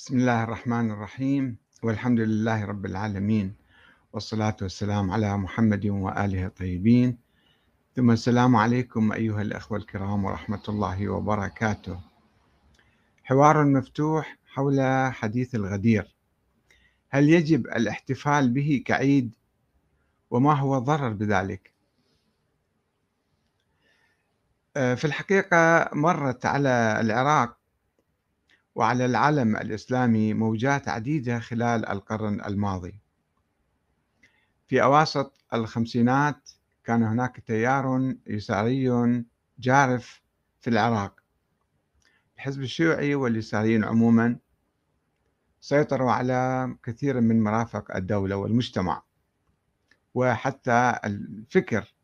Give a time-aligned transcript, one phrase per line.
[0.00, 1.56] بسم الله الرحمن الرحيم.
[1.82, 3.54] والحمد لله رب العالمين.
[4.12, 7.18] والصلاة والسلام على محمد وآله الطيبين.
[7.96, 12.00] ثم السلام عليكم أيها الأخوة الكرام ورحمة الله وبركاته.
[13.24, 14.80] حوار مفتوح حول
[15.12, 16.16] حديث الغدير.
[17.10, 19.32] هل يجب الاحتفال به كعيد؟
[20.30, 21.72] وما هو الضرر بذلك؟
[24.76, 27.59] آه، في الحقيقة مرت على العراق
[28.80, 33.00] وعلى العالم الإسلامي موجات عديدة خلال القرن الماضي.
[34.68, 36.50] في أواسط الخمسينات
[36.84, 39.24] كان هناك تيار يساري
[39.58, 40.22] جارف
[40.60, 41.20] في العراق.
[42.36, 44.36] الحزب الشيوعي واليساريين عموما
[45.60, 49.02] سيطروا على كثير من مرافق الدولة والمجتمع
[50.14, 51.94] وحتى الفكر.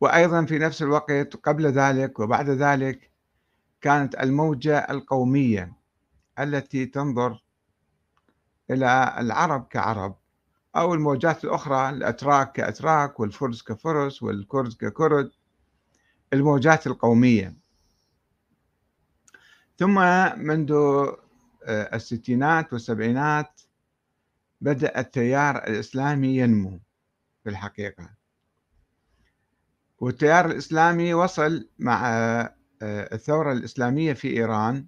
[0.00, 3.09] وأيضا في نفس الوقت قبل ذلك وبعد ذلك
[3.80, 5.72] كانت الموجة القومية
[6.38, 7.42] التي تنظر
[8.70, 10.16] إلى العرب كعرب
[10.76, 15.30] أو الموجات الأخرى الأتراك كأتراك والفرس كفرس والكرد ككرد
[16.32, 17.56] الموجات القومية.
[19.78, 19.94] ثم
[20.38, 20.72] منذ
[21.64, 23.60] آه، الستينات والسبعينات
[24.60, 26.80] بدأ التيار الإسلامي ينمو
[27.44, 28.10] في الحقيقة.
[29.98, 32.10] والتيار الإسلامي وصل مع
[32.82, 34.86] الثورة الإسلامية في إيران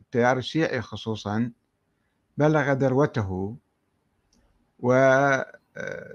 [0.00, 1.52] التيار الشيعي خصوصا
[2.38, 3.56] بلغ ذروته
[4.78, 4.92] و
[5.76, 6.14] آه،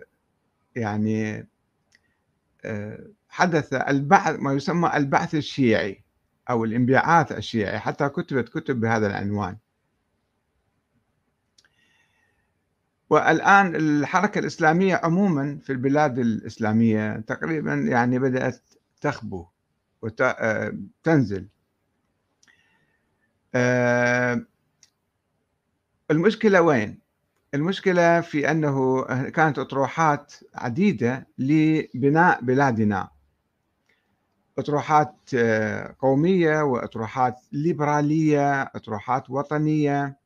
[0.75, 1.47] يعني
[2.65, 6.03] آه، حدث البعث ما يسمى البعث الشيعي
[6.49, 9.57] أو الانبعاث الشيعي حتى كتبت كتب بهذا العنوان.
[13.09, 18.61] والآن الحركة الإسلامية عموما في البلاد الإسلامية تقريبا يعني بدأت
[19.01, 19.52] تخبو.
[20.03, 21.47] وتنزل
[23.55, 24.45] آه، آه،
[26.11, 26.99] المشكلة وين؟
[27.53, 33.09] المشكلة في أنه كانت أطروحات عديدة لبناء بلادنا.
[34.57, 40.17] أطروحات آه، قومية وأطروحات ليبرالية أطروحات وطنية.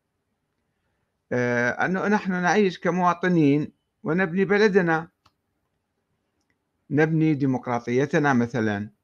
[1.31, 3.71] أنه نحن نعيش كمواطنين
[4.03, 5.07] ونبني بلدنا.
[6.89, 8.96] نبني ديمقراطيتنا مثلا.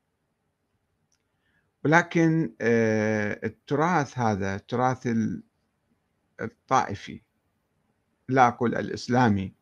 [1.86, 5.08] ولكن آه، التراث هذا التراث
[6.42, 7.22] الطائفي
[8.30, 9.54] لا أقول الإسلامي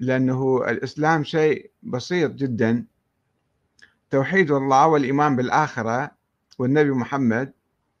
[0.00, 2.86] لأنه الإسلام شيء بسيط جدا.
[4.10, 6.10] توحيد الله والإيمان بالآخرة
[6.58, 7.52] والنبي محمد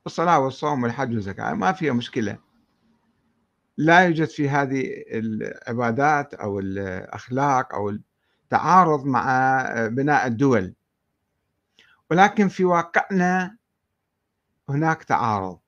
[0.04, 2.38] والصلاة والصوم والحج والزكاة ما فيها مشكلة.
[3.76, 7.88] لا يوجد في هذه العبادات أو الأخلاق أو
[8.44, 10.74] التعارض مع بناء الدول.
[12.14, 13.56] ولكن في واقعنا
[14.68, 15.58] هناك تعارض.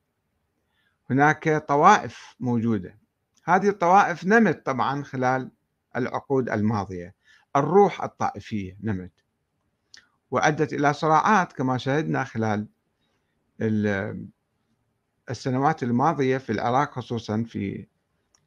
[1.10, 2.98] هناك طوائف موجودة.
[3.44, 5.50] هذه الطوائف نمت طبعا خلال
[5.96, 7.14] العقود الماضية.
[7.56, 9.12] الروح الطائفية نمت.
[10.30, 12.68] وأدت إلى صراعات كما شاهدنا خلال
[15.30, 17.86] السنوات الماضية في العراق خصوصا في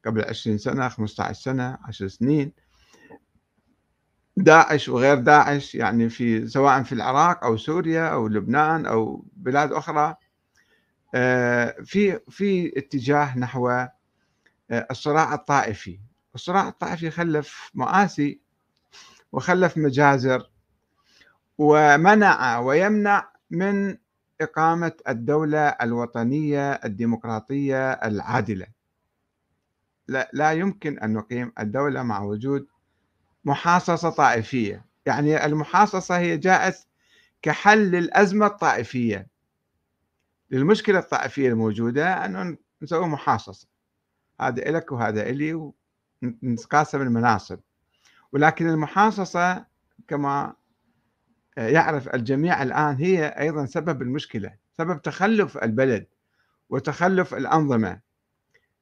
[0.06, 2.52] قبل 20 سنة 15 سنة 10 سنين.
[4.42, 10.14] داعش وغير داعش يعني في سواء في العراق أو سوريا أو لبنان أو بلاد أخرى
[11.14, 13.90] آه، في في اتجاه نحو آه،
[14.90, 16.00] الصراع الطائفي.
[16.34, 18.40] الصراع الطائفي خلف مآسي
[19.32, 20.50] وخلف مجازر
[21.58, 23.96] ومنع ويمنع من
[24.40, 28.66] إقامة الدولة الوطنية الديمقراطية العادلة.
[30.08, 32.66] لا, لا يمكن أن نقيم الدولة مع وجود
[33.44, 34.84] محاصصة طائفية.
[35.06, 36.86] يعني المحاصصة هي جاءت
[37.42, 39.26] كحل للأزمة الطائفية.
[40.50, 43.68] للمشكلة الطائفية الموجودة أنه نسوي محاصصة.
[44.40, 45.72] هذا إلك وهذا إلي
[46.22, 47.60] ونتقاسم المناصب.
[48.32, 49.64] ولكن المحاصصة
[50.08, 50.54] كما
[51.56, 56.06] يعرف الجميع الآن هي أيضا سبب المشكلة سبب تخلف البلد
[56.70, 58.00] وتخلف الأنظمة.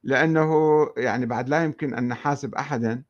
[0.03, 0.49] لأنه
[0.97, 3.03] يعني بعد لا يمكن أن نحاسب أحدا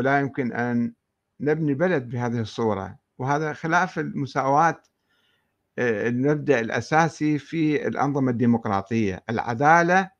[0.00, 0.92] ولا يمكن أن
[1.40, 2.98] نبني بلد بهذه الصورة.
[3.18, 4.82] وهذا خلاف المساواة
[5.78, 10.10] آه، المبدأ الأساسي في الأنظمة الديمقراطية العدالة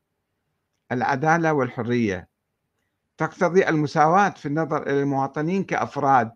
[0.91, 2.29] العدالة والحرية.
[3.17, 6.31] تقتضي المساواة في النظر إلى المواطنين كأفراد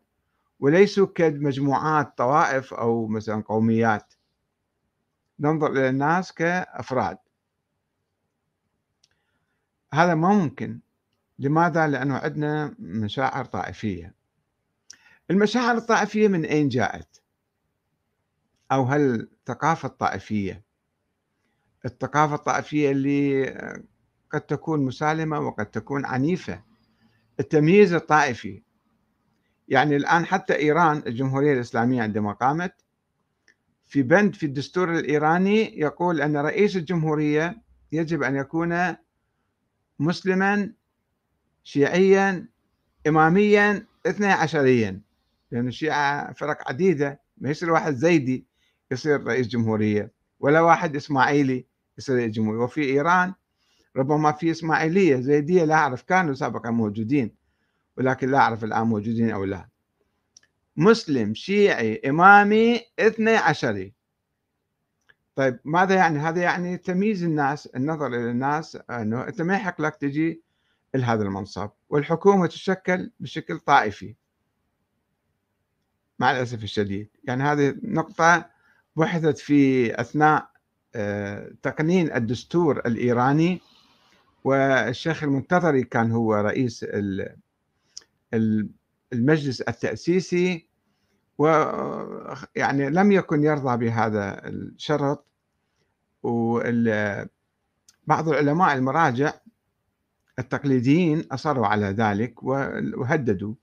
[0.59, 4.13] وليسوا كمجموعات طوائف أو مثلا قوميات.
[5.39, 7.17] ننظر إلى الناس كأفراد.
[9.93, 10.84] هذا ما ممكن.
[11.39, 14.13] لماذا؟ لأنه عندنا مشاعر طائفية
[15.31, 17.21] المشاعر الطائفية من أين جاءت؟
[18.71, 20.63] أو هل الثقافة الطائفية
[21.85, 23.45] الثقافة الطائفية اللي
[24.31, 26.63] قد تكون مسالمة وقد تكون عنيفة
[27.39, 28.63] التمييز الطائفي
[29.67, 32.73] يعني الآن حتى إيران الجمهورية الإسلامية عندما قامت
[33.85, 37.61] في بند في الدستور الإيراني يقول أن رئيس الجمهورية
[37.91, 38.95] يجب أن يكون
[39.99, 40.73] مسلما
[41.65, 42.47] شيعيا
[43.07, 45.01] إماميا إثني عشريا.
[45.51, 47.19] لأن الشيعة فرق عديدة.
[47.37, 48.45] ما يصير واحد زيدي
[48.91, 51.65] يصير رئيس جمهورية ولا واحد إسماعيلي
[51.97, 52.59] يصير رئيس جمهورية.
[52.59, 53.33] وفي إيران
[53.95, 57.35] ربما في إسماعيلية زيدية لا أعرف كانوا سابقا موجودين
[57.97, 59.69] ولكن لا أعرف الآن موجودين أو لا.
[60.77, 63.93] مسلم شيعي إمامي إثني عشري.
[65.35, 69.95] طيب ماذا يعني؟ هذا يعني تمييز الناس النظر إلى الناس أنه أنت ما يحق لك
[69.95, 70.44] تجي
[70.97, 74.15] لهذا المنصب والحكومة تشكل بشكل طائفي.
[76.19, 77.09] مع الأسف الشديد.
[77.23, 78.49] يعني هذه نقطة
[78.95, 80.49] بحثت في أثناء
[80.95, 83.61] آه، تقنين الدستور الإيراني
[84.43, 86.85] والشيخ المنتظري كان هو رئيس
[89.13, 90.67] المجلس التأسيسي
[91.37, 95.25] ويعني لم يكن يرضى بهذا الشرط
[96.23, 97.09] وبعض
[98.09, 99.33] العلماء المراجع
[100.39, 103.53] التقليديين أصروا على ذلك وهددوا.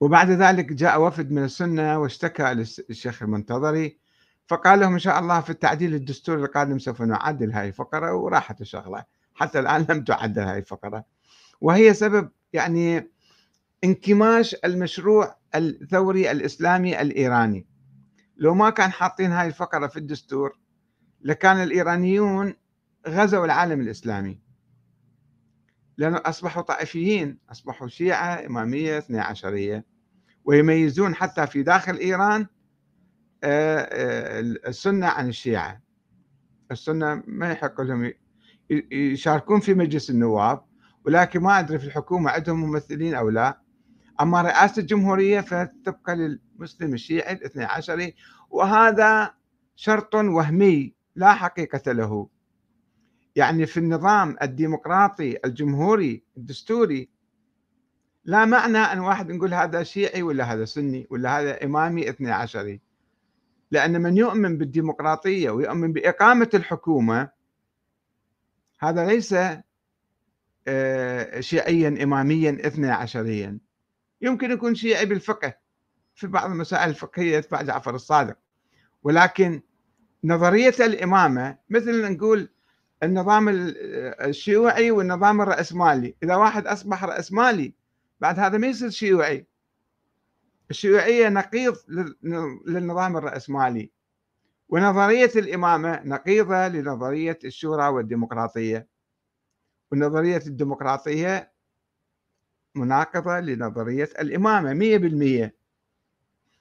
[0.00, 3.98] وبعد ذلك جاء وفد من السنة واشتكى للشيخ المنتظري
[4.46, 9.04] فقال لهم إن شاء الله في التعديل الدستوري القادم سوف نعدل هذه الفقرة وراحت الشغلة
[9.34, 11.04] حتى الآن لم تعدل هذه الفقرة.
[11.60, 13.10] وهي سبب يعني
[13.84, 17.66] انكماش المشروع الثوري الإسلامي الإيراني.
[18.36, 20.58] لو ما كان حاطين هاي الفقرة في الدستور
[21.20, 22.54] لكان الإيرانيون
[23.08, 24.40] غزوا العالم الإسلامي.
[25.98, 29.84] لأنه أصبحوا طائفيين أصبحوا شيعة إمامية اثنى عشرية.
[30.44, 32.46] ويميزون حتى في داخل إيران
[33.44, 35.80] آه، آه، السنة عن الشيعة.
[36.70, 38.12] السنة ما يحق لهم
[38.92, 40.64] يشاركون في مجلس النواب
[41.04, 43.60] ولكن ما أدري في الحكومة عندهم ممثلين أو لا.
[44.20, 48.14] أما رئاسة الجمهورية فتبقى للمسلم الشيعي الاثني عشري
[48.50, 49.34] وهذا
[49.76, 52.28] شرط وهمي لا حقيقة له.
[53.36, 57.08] يعني في النظام الديمقراطي الجمهوري الدستوري
[58.24, 62.80] لا معنى أن واحد نقول هذا شيعي ولا هذا سني ولا هذا إمامي اثني عشري.
[63.70, 67.30] لأن من يؤمن بالديمقراطية ويؤمن بإقامة الحكومة
[68.80, 69.34] هذا ليس
[70.68, 73.58] آه، شيعيا إماميا اثني عشريا.
[74.20, 75.54] يمكن يكون شيعي بالفقه
[76.14, 78.36] في بعض المسائل الفقهية يتبع جعفر الصادق.
[79.02, 79.62] ولكن
[80.24, 82.48] نظرية الإمامة مثل نقول
[83.02, 87.74] النظام الشيوعي والنظام الرأسمالي إذا واحد أصبح رأسمالي
[88.20, 89.46] بعد هذا ما يصير شيوعي.
[90.70, 91.76] الشيوعية نقيض
[92.66, 93.90] للنظام الرأسمالي
[94.68, 98.86] ونظرية الإمامة نقيضة لنظرية الشورى والديمقراطية.
[99.92, 101.52] ونظرية الديمقراطية
[102.74, 105.54] مناقضة لنظرية الإمامة مية بالمية.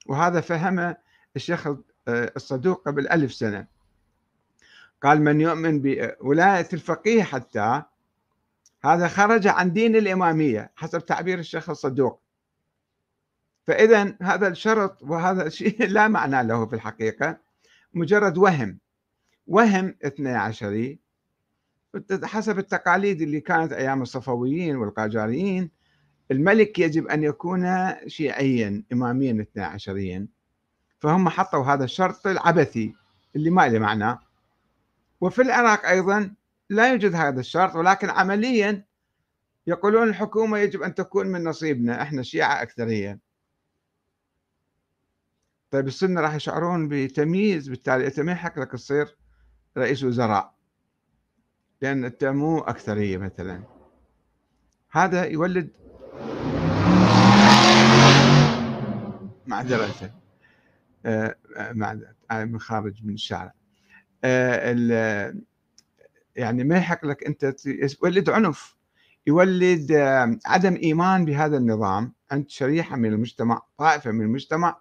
[0.07, 0.95] وهذا فهم
[1.35, 1.67] الشيخ
[2.07, 3.67] الصدوق قبل ألف سنة.
[5.01, 7.83] قال من يؤمن بولاية الفقيه حتى
[8.83, 12.21] هذا خرج عن دين الإمامية حسب تعبير الشيخ الصدوق.
[13.67, 17.37] فإذا هذا الشرط وهذا الشيء لا معنى له في الحقيقة
[17.93, 18.79] مجرد وهم.
[19.47, 20.99] وهم اثني عشري
[22.23, 25.71] حسب التقاليد اللي كانت أيام الصفويين والقاجاريين
[26.31, 30.27] الملك يجب أن يكون شيعيا إماميا اثني عشريا.
[30.99, 32.95] فهم حطوا هذا الشرط العبثي
[33.35, 34.19] اللي ما له معنى.
[35.21, 36.35] وفي العراق أيضا
[36.69, 38.85] لا يوجد هذا الشرط ولكن عمليا
[39.67, 43.19] يقولون الحكومة يجب أن تكون من نصيبنا إحنا شيعة أكثرية
[45.71, 49.17] طيب السنة راح يشعرون بتمييز بالتالي أنت ما يحق لك تصير
[49.77, 50.55] رئيس وزراء
[51.81, 53.63] لأن أنت مو أكثرية مثلا.
[54.91, 55.69] هذا يولد
[59.47, 60.13] معذرة.
[61.05, 62.15] آه، آه، معذرة.
[62.31, 63.45] من خارج من الشارع.
[63.45, 63.60] آه،
[66.35, 67.55] يعني ما يحق لك أنت
[68.03, 68.75] يولد عنف
[69.27, 69.91] يولد
[70.45, 72.13] عدم إيمان بهذا النظام.
[72.31, 74.77] عند شريحة من المجتمع طائفة من المجتمع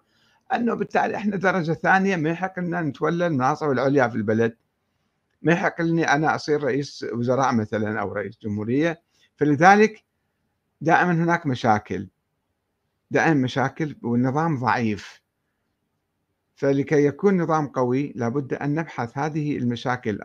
[0.53, 4.57] أنه بالتالي إحنا درجة ثانية ما يحق لنا نتولى المناصب العليا في البلد.
[5.41, 9.01] ما يحق لي أنا أصير رئيس وزراء مثلا أو رئيس جمهورية.
[9.35, 10.03] فلذلك
[10.81, 12.07] دائما هناك مشاكل.
[13.11, 15.20] دائما مشاكل والنظام ضعيف.
[16.61, 20.19] فلكي يكون نظام قوي لابد أن نبحث هذه المشاكل.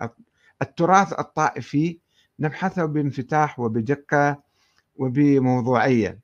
[0.62, 1.98] التراث الطائفي
[2.40, 4.42] نبحثه بانفتاح وبدقة
[4.96, 6.18] وبموضوعية.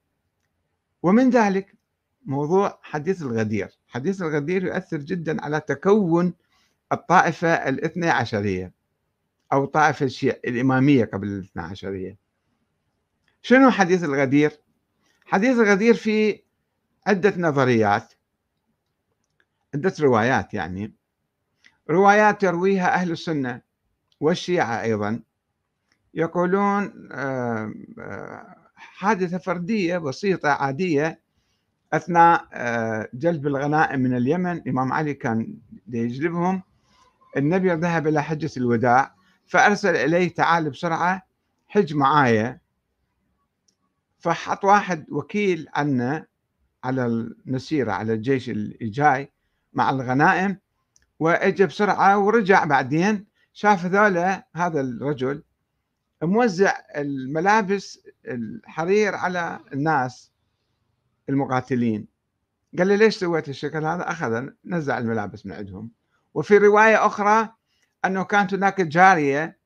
[1.03, 1.75] ومن ذلك
[2.27, 3.79] موضوع حديث الغدير.
[3.89, 6.35] حديث الغدير يؤثر جدا على تكون
[6.93, 8.73] الطائفة الاثنى عشرية
[9.53, 12.17] أو الطائفة الإمامية قبل الاثنى عشرية.
[13.43, 14.61] شنو حديث الغدير؟
[15.25, 16.43] حديث الغدير فيه
[17.07, 18.13] عدة نظريات.
[19.75, 20.95] عدة روايات يعني.
[21.91, 23.61] روايات يرويها أهل السنة
[24.21, 25.23] والشيعة أيضا.
[26.15, 31.21] يقولون آه، آه، حادثة فردية بسيطة عادية
[31.93, 34.53] أثناء آه، جلب الغنائم من اليمن.
[34.53, 36.63] الإمام علي كان يجلبهم.
[37.37, 39.15] النبي ذهب إلى حجة الوداع
[39.47, 41.23] فأرسل إليه تعال بسرعة
[41.69, 42.61] حج معايا.
[44.19, 46.27] فحط واحد وكيل عنا
[46.85, 49.33] على المسيرة على الجيش اللي جاي
[49.73, 50.59] مع الغنائم
[51.19, 55.43] واجى بسرعة ورجع بعدين شاف هذولا هذا الرجل
[56.23, 60.33] موزع الملابس الحرير على الناس
[61.29, 62.07] المقاتلين.
[62.79, 65.91] قال لي ليش سويت الشكل هذا؟ أخذ نزع الملابس من عندهم.
[66.35, 67.49] وفي رواية أخرى
[68.05, 69.59] أنه كانت هناك جارية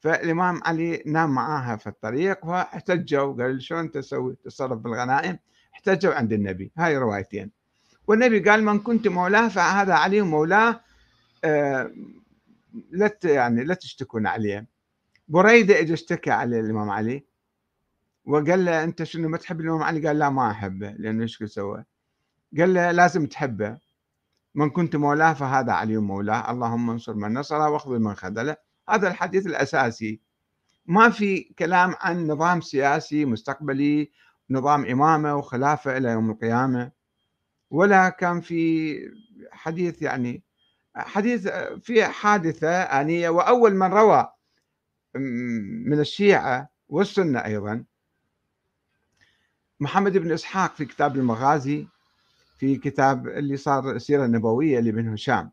[0.00, 5.38] فالإمام علي نام معاها في الطريق فاحتجوا قال شلون تسوي تصرف بالغنائم؟
[5.74, 6.72] احتجوا عند النبي.
[6.78, 7.57] هاي روايتين.
[8.08, 10.80] والنبي قال من كنت مولاه فهذا علي مولاه
[11.44, 11.92] آه
[12.90, 14.66] لا يعني لا تشتكون عليه.
[15.28, 17.24] بريدة اجى اشتكى على الإمام علي
[18.24, 21.84] وقال له أنت شنو ما تحب الإمام علي؟ قال لا ما أحبه لأنه إيش سوى؟
[22.58, 23.78] قال له لازم تحبه.
[24.54, 26.50] من كنت مولاه فهذا علي مولاه.
[26.50, 28.56] اللهم انصر من نصره واخذل من خذله.
[28.88, 30.20] هذا الحديث الأساسي.
[30.86, 34.10] ما في كلام عن نظام سياسي مستقبلي
[34.50, 36.97] نظام إمامة وخلافة إلى يوم القيامة.
[37.70, 38.94] ولا كان في
[39.50, 40.42] حديث يعني
[40.96, 41.48] حديث
[41.82, 44.32] في حادثة آنية وأول من روى
[45.86, 47.84] من الشيعة والسنة أيضا.
[49.80, 51.86] محمد بن إسحاق في كتاب المغازي
[52.58, 55.50] في كتاب اللي صار السيرة النبوية لابن هشام.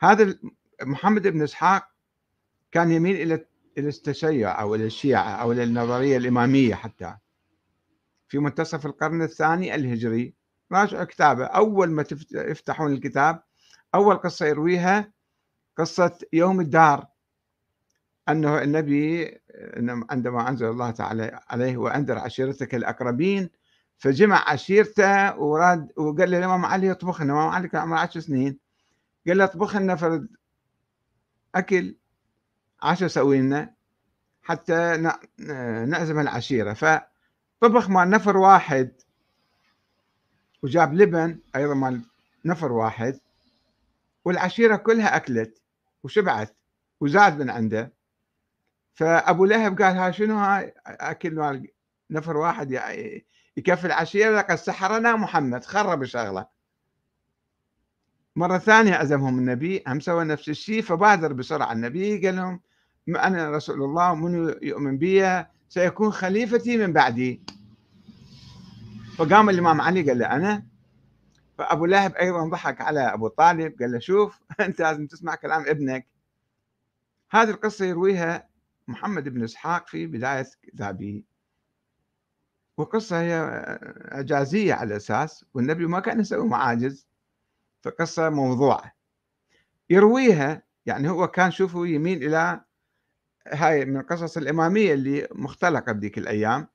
[0.00, 0.38] هذا
[0.82, 1.88] محمد بن إسحاق
[2.72, 3.46] كان يميل إلى
[3.78, 7.16] إلى التشيع أو إلى الشيعة أو إلى النظرية الإمامية حتى.
[8.28, 10.34] في منتصف القرن الثاني الهجري
[10.72, 11.44] راجعوا كتابة.
[11.44, 13.42] أول ما تفتحون الكتاب
[13.94, 15.12] أول قصة يرويها
[15.78, 17.06] قصة يوم الدار.
[18.28, 19.38] أنه النبي
[20.10, 23.50] عندما أنزل الله تعالى عليه وأنذر عشيرتك الأقربين
[23.98, 28.58] فجمع عشيرته وراد وقال للامام علي اطبخ لنا الإمام علي كان عمره 10 سنين.
[29.26, 30.28] قال له اطبخ لنا فرد
[31.54, 31.96] أكل
[32.82, 33.74] عشاء سوي لنا
[34.42, 34.96] حتى
[35.86, 36.72] نعزم العشيرة.
[36.72, 38.92] فطبخ مال نفر واحد.
[40.64, 42.00] وجاب لبن أيضا مال
[42.44, 43.20] نفر واحد
[44.24, 45.62] والعشيرة كلها أكلت
[46.02, 46.56] وشبعت
[47.00, 47.92] وزاد من عنده.
[48.94, 51.68] فأبو لهب قال ها شنو هاي؟ أكل مال
[52.10, 52.80] نفر واحد
[53.56, 56.46] يكفي العشيرة؟ لقد سحرنا محمد خرب الشغله
[58.36, 61.72] مرة ثانية عزمهم النبي هم سوى نفس الشيء؟ فبادر بسرعة.
[61.72, 62.60] النبي قال لهم
[63.08, 67.42] أنا رسول الله من يؤمن بي؟ سيكون خليفتي من بعدي.
[69.18, 70.66] فقام الإمام علي قال له أنا
[71.58, 76.06] فأبو لهب أيضا ضحك على أبو طالب قال له شوف أنت لازم تسمع كلام ابنك.
[77.30, 78.48] هذه القصة يرويها
[78.88, 81.22] محمد بن إسحاق في بداية كتابه.
[82.76, 83.34] وقصة هي
[84.12, 87.06] إعجازية على أساس والنبي ما كان يسوي معاجز
[87.82, 88.92] فقصة موضوعة.
[89.90, 92.64] يرويها يعني هو كان شوفوا يميل إلى
[93.48, 96.68] هاي من القصص الإمامية اللي مختلقة بذيك الأيام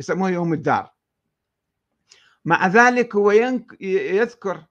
[0.00, 0.93] يسموها يوم الدار.
[2.44, 3.30] مع ذلك هو
[3.80, 4.66] يذكر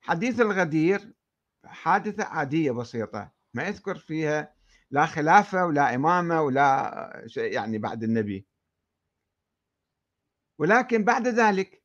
[0.00, 1.14] حديث الغدير
[1.64, 4.54] حادثة عادية بسيطة ما يذكر فيها
[4.90, 8.46] لا خلافة ولا إمامة ولا شيء يعني بعد النبي.
[10.58, 11.82] ولكن بعد ذلك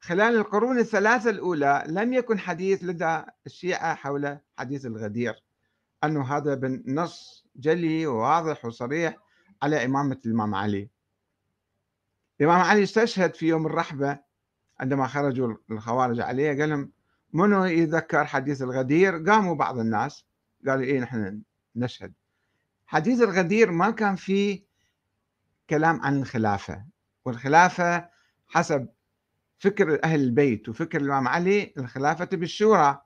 [0.00, 5.44] خلال القرون الثلاثة الأولى لم يكن حديث لدى الشيعة حول حديث الغدير
[6.04, 9.16] أنه هذا بالنص جلي وواضح وصريح
[9.62, 10.90] على إمامة الإمام علي.
[12.40, 14.23] الإمام علي استشهد في يوم الرحبة
[14.80, 16.92] عندما خرجوا الخوارج عليه قال لهم
[17.32, 20.26] منو يذكر حديث الغدير؟ قاموا بعض الناس
[20.66, 21.42] قالوا إيه نحن
[21.76, 22.12] نشهد.
[22.86, 24.64] حديث الغدير ما كان فيه
[25.70, 26.84] كلام عن الخلافة
[27.24, 28.08] والخلافة
[28.46, 28.88] حسب
[29.58, 33.02] فكر أهل البيت وفكر الإمام علي الخلافة بالشورى.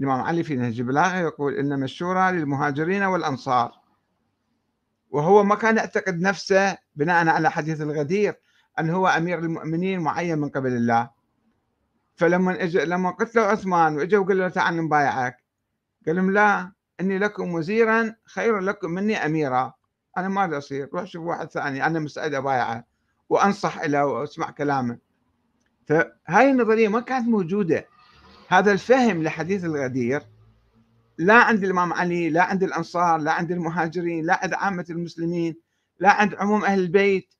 [0.00, 3.72] الإمام علي في نهج البلاغة يقول إنما الشورى للمهاجرين والأنصار.
[5.10, 8.34] وهو ما كان يعتقد نفسه بناء على حديث الغدير.
[8.80, 11.10] أن هو أمير المؤمنين معين من قبل الله.
[12.16, 15.36] فلما اجى لما قتلوا عثمان واجوا وقالوا له تعال نبايعك
[16.06, 19.72] قال لهم لا إني لكم وزيرا خير لكم مني اميرا.
[20.18, 22.84] أنا ما أصير روح شوف واحد ثاني أنا مستعد أبايعه
[23.28, 24.98] وأنصح له وأسمع كلامه.
[25.86, 27.86] فهاي النظرية ما كانت موجودة.
[28.48, 30.22] هذا الفهم لحديث الغدير
[31.18, 35.56] لا عند الإمام علي لا عند الأنصار لا عند المهاجرين لا عند عامة المسلمين
[35.98, 37.34] لا عند عموم أهل البيت.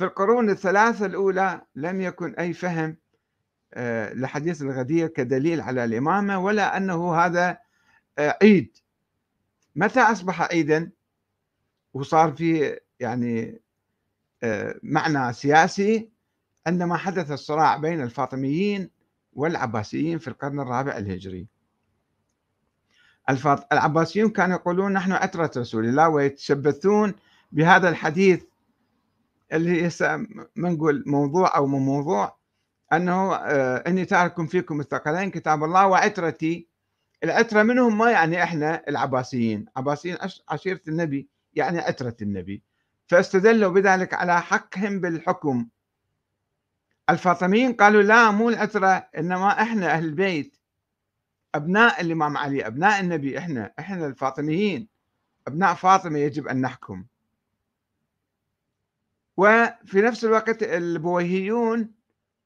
[0.00, 2.96] في القرون الثلاثة الأولى لم يكن أي فهم
[3.74, 7.58] آه، لحديث الغدير كدليل على الإمامة ولا أنه هذا
[8.18, 8.76] آه، عيد.
[9.76, 10.90] متى أصبح عيدا؟
[11.94, 13.60] وصار في يعني
[14.42, 16.10] آه، معنى سياسي
[16.66, 18.90] عندما حدث الصراع بين الفاطميين
[19.32, 21.46] والعباسيين في القرن الرابع الهجري.
[23.72, 27.14] العباسيون كانوا يقولون نحن أترة رسول الله ويتشبثون
[27.52, 28.49] بهذا الحديث
[29.52, 30.16] اللي هسه
[30.56, 32.38] ما نقول موضوع أو مو موضوع
[32.92, 36.68] أنه آه، إني تارك فيكم الثقلين كتاب الله وعترتي.
[37.24, 39.66] العترة منهم ما يعني إحنا العباسيين.
[39.76, 40.16] عباسيين
[40.48, 42.62] عشيرة النبي يعني عترة النبي.
[43.06, 45.68] فاستدلوا بذلك على حقهم بالحكم.
[47.10, 48.88] الفاطميين قالوا لا مو العترة
[49.18, 50.56] إنما إحنا أهل البيت.
[51.54, 54.88] أبناء الإمام علي أبناء النبي إحنا إحنا الفاطميين.
[55.46, 57.04] أبناء فاطمة يجب أن نحكم.
[59.40, 61.94] وفي نفس الوقت البويهيون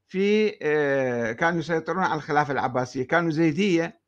[0.07, 4.01] في آه، كانوا يسيطرون على الخلافة العباسية كانوا زيدية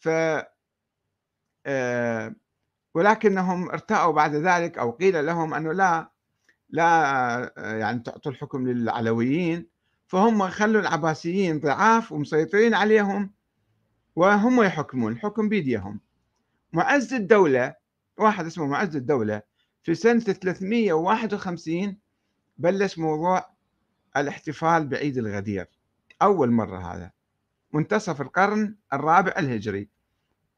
[0.00, 0.08] ف
[1.66, 2.34] آه،
[2.94, 6.12] ولكنهم ارتأوا بعد ذلك أو قيل لهم أنه لا
[6.70, 6.84] لا
[7.58, 9.68] آه، يعني تعطوا الحكم للعلويين.
[10.06, 13.34] فهم خلوا العباسيين ضعاف ومسيطرين عليهم
[14.16, 16.00] وهم يحكمون الحكم بيديهم.
[16.72, 17.74] معز الدولة
[18.18, 19.51] واحد اسمه معز الدولة
[19.82, 21.96] في سنة 351
[22.58, 23.50] بلش موضوع
[24.16, 25.66] الاحتفال بعيد الغدير.
[26.22, 27.12] أول مرة هذا.
[27.72, 29.88] منتصف القرن الرابع الهجري.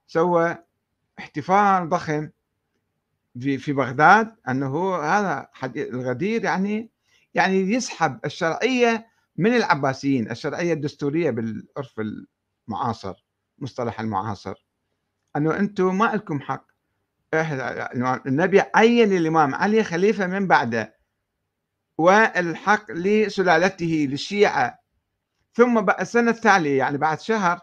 [0.07, 0.57] سوى
[1.19, 2.31] احتفال ضخم
[3.41, 6.91] في بغداد أنه هذا الغدير يعني
[7.35, 12.01] يعني يسحب الشرعية من العباسيين الشرعية الدستورية بالعرف
[12.69, 13.25] المعاصر
[13.59, 14.67] مصطلح المعاصر.
[15.37, 16.74] أنه أنتم ما لكم حق.
[18.27, 20.97] النبي عين الإمام علي خليفة من بعده
[21.99, 24.79] والحق لسلالته للشيعة.
[25.53, 27.61] ثم السنة التاليه يعني بعد شهر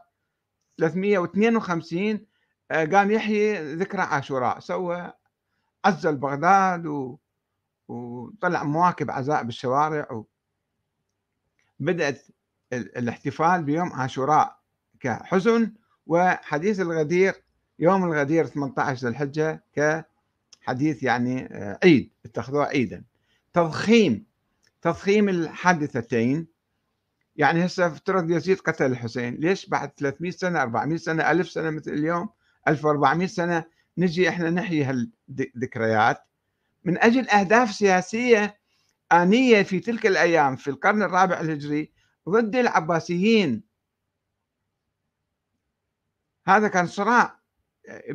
[0.77, 2.25] 352
[2.71, 5.13] آه، قام يحيي ذكرى عاشوراء سوى
[5.85, 7.17] عزل بغداد و...
[7.87, 10.25] وطلع مواكب عزاء بالشوارع و...
[11.79, 12.27] بدأت
[12.73, 14.59] الاحتفال بيوم عاشوراء
[14.99, 15.73] كحزن
[16.05, 17.40] وحديث الغدير
[17.81, 23.03] يوم الغدير 18 ذي الحجة كحديث يعني آه، عيد اتخذوه عيدا.
[23.53, 24.25] تضخيم
[24.81, 26.47] تضخيم الحادثتين.
[27.35, 29.35] يعني هسه افترض يزيد قتل الحسين.
[29.35, 32.29] ليش بعد 300 سنة 400 سنة 1000 سنة مثل اليوم
[32.67, 33.65] 1400 سنة
[33.97, 36.23] نجي إحنا نحيي هالذكريات.
[36.83, 38.59] من أجل أهداف سياسية
[39.11, 41.91] آنية في تلك الأيام في القرن الرابع الهجري
[42.29, 43.63] ضد العباسيين.
[46.47, 47.40] هذا كان صراع.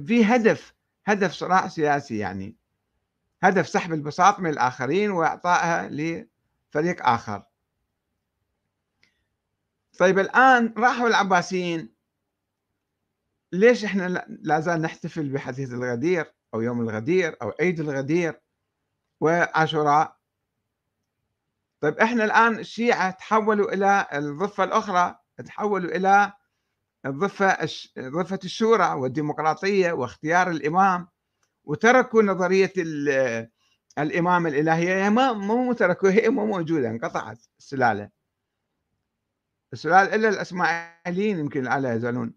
[0.06, 0.74] في هدف
[1.06, 2.56] هدف صراع سياسي يعني.
[3.42, 7.42] هدف سحب البساط من الآخرين وإعطائها لفريق آخر.
[9.98, 11.94] طيب الآن راحوا العباسيين.
[13.52, 18.40] ليش إحنا لا زال نحتفل بحديث الغدير أو يوم الغدير أو عيد الغدير
[19.20, 20.16] وعاشوراء؟
[21.80, 26.32] طيب إحنا الآن الشيعة تحولوا إلى الضفة الأخرى تحولوا إلى
[27.06, 27.58] الضفه
[27.98, 31.08] ضفة الشورى والديمقراطية واختيار الإمام
[31.64, 32.72] وتركوا نظرية
[33.98, 35.04] الامامه الإلهية.
[35.04, 38.10] هي ما مو تركوا هي مو موجودة انقطعت السلالة.
[39.72, 42.34] السلالة إلا الإسماعيليين يمكن لا يزالون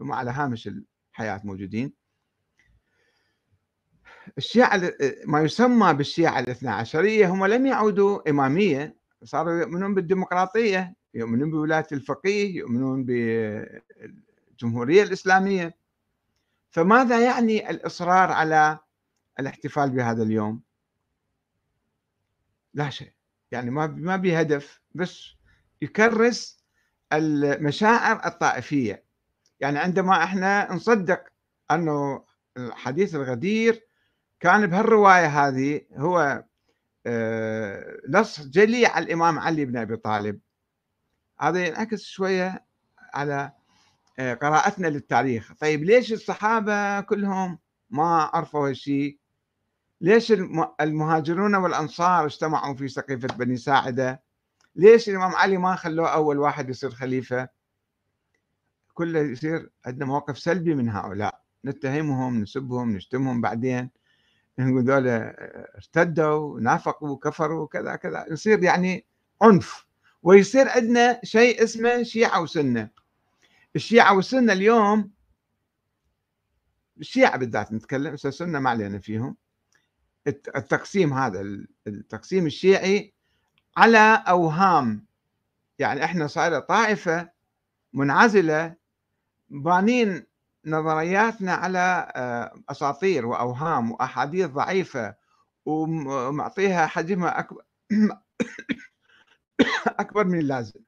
[0.00, 0.68] هم على هامش
[1.12, 1.92] الحياة موجودين.
[4.38, 4.92] الشيعة
[5.26, 10.97] ما يسمى بالشيعة الاثنى عشرية هم لم يعودوا إمامية صاروا يؤمنون بالديمقراطية.
[11.18, 15.76] يؤمنون بولاية الفقيه يؤمنون بالجمهورية الإسلامية.
[16.70, 18.78] فماذا يعني الإصرار على
[19.40, 20.62] الاحتفال بهذا اليوم؟
[22.74, 23.12] لا شيء.
[23.50, 25.28] يعني ما ما بهدف بس
[25.82, 26.64] يكرس
[27.12, 29.04] المشاعر الطائفية.
[29.60, 31.24] يعني عندما إحنا نصدق
[31.70, 32.24] أنه
[32.58, 33.88] حديث الغدير
[34.40, 36.44] كان بهالرواية هذه هو
[37.06, 40.40] آه، نص جلي على الإمام علي بن أبي طالب.
[41.40, 42.64] هذا ينعكس شوية
[43.14, 43.52] على
[44.18, 45.52] آه، قراءتنا للتاريخ.
[45.60, 47.58] طيب ليش الصحابة كلهم
[47.90, 49.18] ما عرفوا هالشيء
[50.00, 50.32] ليش
[50.80, 54.22] المهاجرون والأنصار اجتمعوا في سقيفة بني ساعدة؟
[54.76, 57.48] ليش الإمام علي ما خلوه أول واحد يصير خليفة؟
[58.94, 61.42] كله يصير عندنا موقف سلبي من هؤلاء.
[61.64, 63.90] نتهمهم نسبهم نشتمهم بعدين.
[64.58, 65.34] نقول ذولا
[65.76, 68.26] ارتدوا نافقوا كفروا كذا كذا.
[68.30, 69.06] يصير يعني
[69.42, 69.87] عنف.
[70.22, 72.90] ويصير عندنا شيء اسمه شيعة وسنة.
[73.76, 75.10] الشيعة والسنة اليوم
[77.00, 79.36] الشيعة بالذات نتكلم السنة ما علينا فيهم.
[80.26, 81.40] التقسيم هذا
[81.86, 83.14] التقسيم الشيعي
[83.76, 85.06] على أوهام.
[85.78, 87.30] يعني إحنا صايرة طائفة
[87.92, 88.74] منعزلة
[89.48, 90.26] بانين
[90.64, 95.14] نظرياتنا على آه، أساطير وأوهام وأحاديث ضعيفة
[95.66, 97.62] ومعطيها حجمها أكبر
[100.00, 100.80] أكبر من اللازم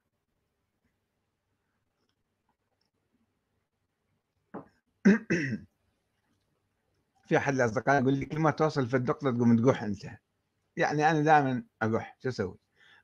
[7.28, 10.04] في أحد الأصدقاء يقول لي كل ما توصل في النقطه تقوم تقح أنت
[10.76, 12.59] يعني أنا دائما اقح شو أسوي؟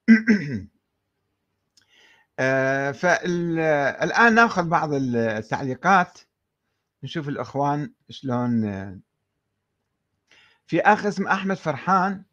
[2.38, 6.18] آه، فالان نأخذ بعض التعليقات
[7.02, 9.00] نشوف الإخوان شلون آه،
[10.66, 12.24] في اخ اسمه أحمد فرحان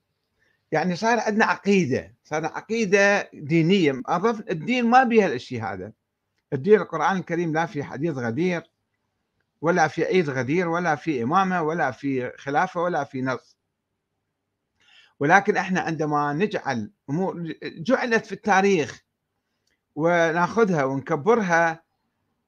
[0.73, 4.01] يعني صار عندنا عقيدة صار عقيدة دينية.
[4.05, 5.91] اضف الدين ما بيها الشيء هذا.
[6.53, 8.63] الدين القرآن الكريم لا في حديث غدير
[9.62, 13.57] ولا في عيد غدير ولا في إمامة ولا في خلافة ولا في نص.
[15.19, 19.03] ولكن إحنا عندما نجعل أمور جعلت في التاريخ
[19.95, 21.83] وناخذها ونكبرها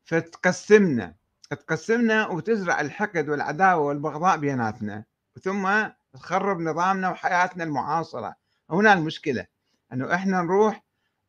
[0.05, 1.15] فتقسمنا.
[1.49, 5.03] تقسمنا وتزرع الحقد والعداوة والبغضاء بيناتنا.
[5.41, 5.67] ثم
[6.15, 8.35] تخرب نظامنا وحياتنا المعاصرة.
[8.69, 9.45] هنا المشكلة
[9.93, 10.83] إنه إحنا نروح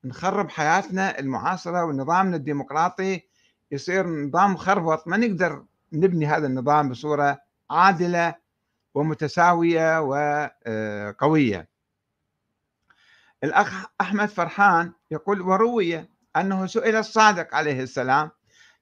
[0.05, 3.23] نخرب حياتنا المعاصرة ونظامنا الديمقراطي
[3.71, 7.39] يصير نظام مخربط ما نقدر نبني هذا النظام بصورة
[7.71, 8.35] عادلة
[8.95, 11.69] ومتساوية وقوية
[13.45, 18.31] الأخ أحمد فرحان يقول وروي أنه سئل الصادق عليه السلام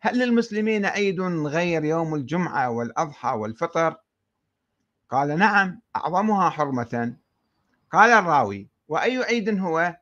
[0.01, 3.97] هل للمسلمين عيد غير يوم الجمعة والأضحى والفطر؟
[5.15, 7.17] قال نعم أعظمها حرمة.
[7.93, 9.97] قال الراوي وأي عيد هو؟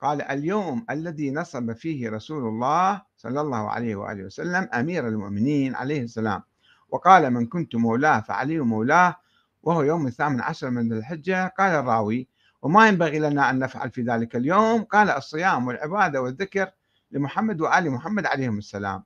[0.00, 6.02] قال اليوم الذي نصب فيه رسول الله صلى الله عليه وآله وسلم أمير المؤمنين عليه
[6.02, 6.42] السلام.
[6.88, 9.16] وقال من كنت مولاه فعلي مولاه
[9.62, 11.46] وهو يوم الثامن عشر من الحجة.
[11.58, 12.28] قال الراوي
[12.62, 14.82] وما ينبغي لنا أن نفعل في ذلك اليوم.
[14.82, 16.70] قال الصيام والعبادة والذكر
[17.10, 19.04] لمحمد وآل محمد عليهم السلام.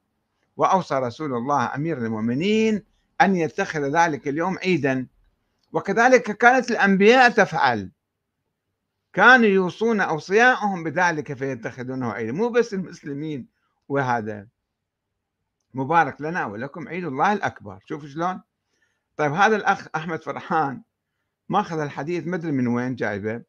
[0.56, 2.82] وأوصى رسول الله أمير المؤمنين
[3.20, 5.06] أن يتخذ ذلك اليوم عيدا.
[5.72, 7.90] وكذلك كانت الأنبياء تفعل.
[9.12, 12.32] كانوا يوصون أوصياءهم بذلك فيتخذونه عيدا.
[12.32, 13.48] مو بس المسلمين
[13.88, 14.48] وهذا.
[15.74, 17.78] مبارك لنا ولكم عيد الله الأكبر.
[17.84, 18.42] شوف شلون.
[19.16, 20.82] طيب هذا الأخ أحمد فرحان
[21.48, 23.42] ماخذ الحديث ما أدري من وين جايبه.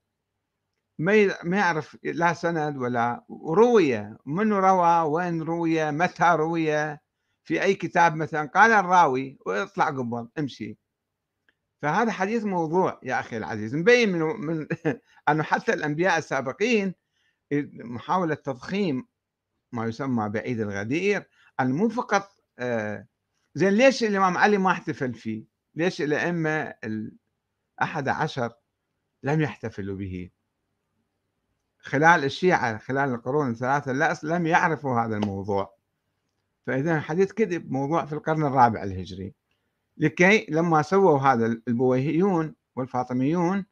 [0.98, 7.02] ما يعرف لا سند ولا روية منو روى؟ وين روية متى روية
[7.44, 9.38] في أي كتاب مثلا؟ قال الراوي.
[9.46, 10.28] واطلع قبل.
[10.40, 10.78] امشي.
[11.82, 14.68] فهذا حديث موضوع يا أخي العزيز مبين من, من
[15.30, 16.94] أنه حتى الأنبياء السابقين
[17.74, 19.08] محاولة تضخيم
[19.72, 23.08] ما يسمى بعيد الغدير أن مو فقط آه،
[23.56, 28.54] زين ليش الإمام علي ما احتفل فيه؟ ليش الأئمة الأحد عشر
[29.24, 30.30] لم يحتفلوا به؟
[31.80, 35.78] خلال الشيعة خلال القرون الثلاثة لا لم يعرفوا هذا الموضوع.
[36.68, 39.34] فإذا حديث كذب موضوع في القرن الرابع الهجري.
[40.00, 43.66] لكي لما سووا هذا البويهيون والفاطميون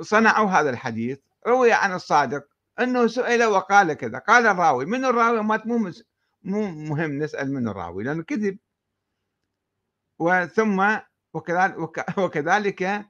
[0.00, 1.18] صنعوا هذا الحديث.
[1.46, 2.46] روي عن الصادق
[2.80, 4.18] أنه سئل وقال كذا.
[4.18, 5.90] قال الراوي من الراوي؟ ما مو
[6.42, 8.58] مو مهم نسأل من الراوي لأنه كذب.
[10.18, 10.96] وثم
[12.18, 13.06] وكذلك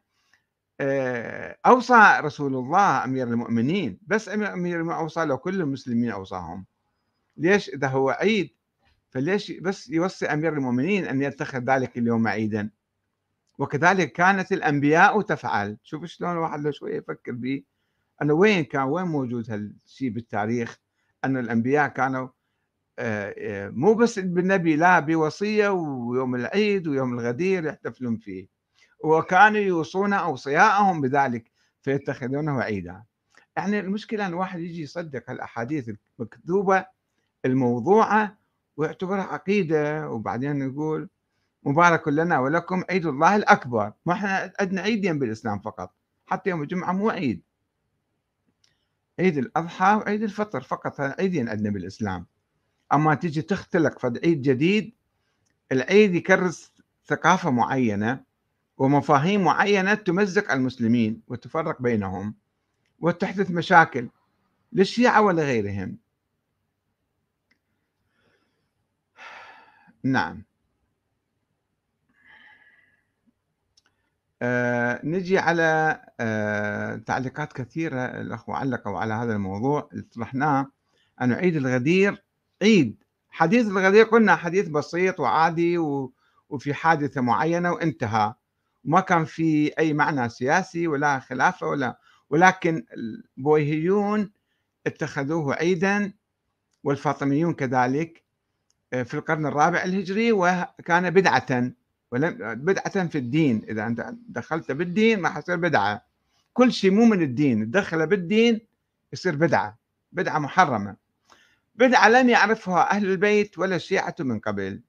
[0.80, 4.00] آه، أوصى رسول الله أمير المؤمنين.
[4.02, 6.66] بس امير المؤمنين أوصى له كل المسلمين أوصاهم.
[7.36, 8.50] ليش؟ إذا هو عيد
[9.10, 12.70] فليش بس يوصي أمير المؤمنين أن يتخذ ذلك اليوم عيدا؟
[13.58, 15.76] وكذلك كانت الأنبياء تفعل.
[15.82, 17.62] شوف شلون الواحد لو شوية يفكر به
[18.22, 20.78] أنه وين كان وين موجود هالشيء بالتاريخ؟
[21.24, 22.28] أن الأنبياء كانوا
[22.98, 28.48] آه، آه، مو بس بالنبي لا بوصية ويوم العيد ويوم الغدير يحتفلون فيه.
[29.04, 31.50] وكانوا يوصون أوصياءهم بذلك
[31.82, 33.02] فيتخذونه عيدا.
[33.56, 36.86] يعني المشكلة إن الواحد يجي يصدق الاحاديث المكذوبة
[37.44, 38.39] الموضوعة
[38.80, 41.08] ويعتبرها عقيدة وبعدين يقول
[41.62, 43.92] مبارك لنا ولكم عيد الله الأكبر.
[44.06, 45.94] ما إحنا عندنا عيدين بالإسلام فقط
[46.26, 47.42] حتى يوم الجمعة مو عيد.
[49.18, 52.26] عيد الأضحى وعيد الفطر فقط عيدين عندنا بالإسلام.
[52.92, 54.92] أما تيجي تختلق فد عيد جديد
[55.72, 56.72] العيد يكرس
[57.06, 58.24] ثقافة معينة
[58.78, 62.34] ومفاهيم معينة تمزق المسلمين وتفرق بينهم
[62.98, 64.08] وتحدث مشاكل
[64.72, 65.98] للشيعة ولغيرهم
[70.04, 70.42] نعم.
[74.42, 80.66] آه نجي على آه تعليقات كثيرة الأخوة علقوا على هذا الموضوع اللي طرحناه.
[81.22, 82.24] أنه عيد الغدير
[82.62, 83.04] عيد.
[83.30, 85.78] حديث الغدير قلنا حديث بسيط وعادي
[86.48, 88.34] وفي حادثة معينة وانتهى.
[88.84, 91.98] ما كان في أي معنى سياسي ولا خلافة ولا
[92.30, 94.32] ولكن البويهيون
[94.86, 96.12] اتخذوه عيدا
[96.84, 98.24] والفاطميون كذلك
[98.90, 101.72] في القرن الرابع الهجري وكان بدعة
[102.10, 103.64] ولم بدعة في الدين.
[103.68, 106.06] إذا أنت دخلت بالدين ما حصير بدعة.
[106.52, 107.70] كل شيء مو من الدين.
[107.70, 108.60] تدخله بالدين
[109.12, 109.78] يصير بدعة.
[110.12, 110.96] بدعة محرمة.
[111.74, 114.82] بدعة لم يعرفها أهل البيت ولا الشيعة من قبل.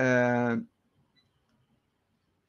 [0.00, 0.62] آه،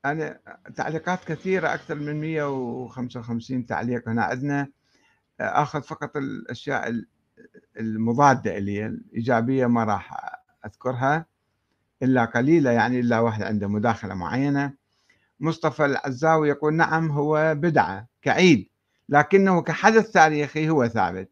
[0.06, 0.40] أنا
[0.76, 4.68] تعليقات كثيرة أكثر من 155 تعليق هنا عندنا.
[5.40, 7.04] آه، آخذ فقط الأشياء
[7.80, 11.26] المضادة اللي الإيجابية ما راح أذكرها
[12.04, 14.74] إلا قليلة يعني إلا واحد عنده مداخلة معينة.
[15.40, 18.70] مصطفى العزاوي يقول نعم هو بدعة كعيد
[19.10, 21.30] لكنه كحدث تاريخي هو ثابت.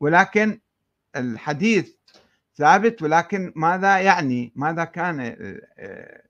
[0.00, 0.60] ولكن
[1.16, 1.94] الحديث
[2.56, 5.20] ثابت ولكن ماذا يعني؟ ماذا كان
[5.78, 6.22] آه،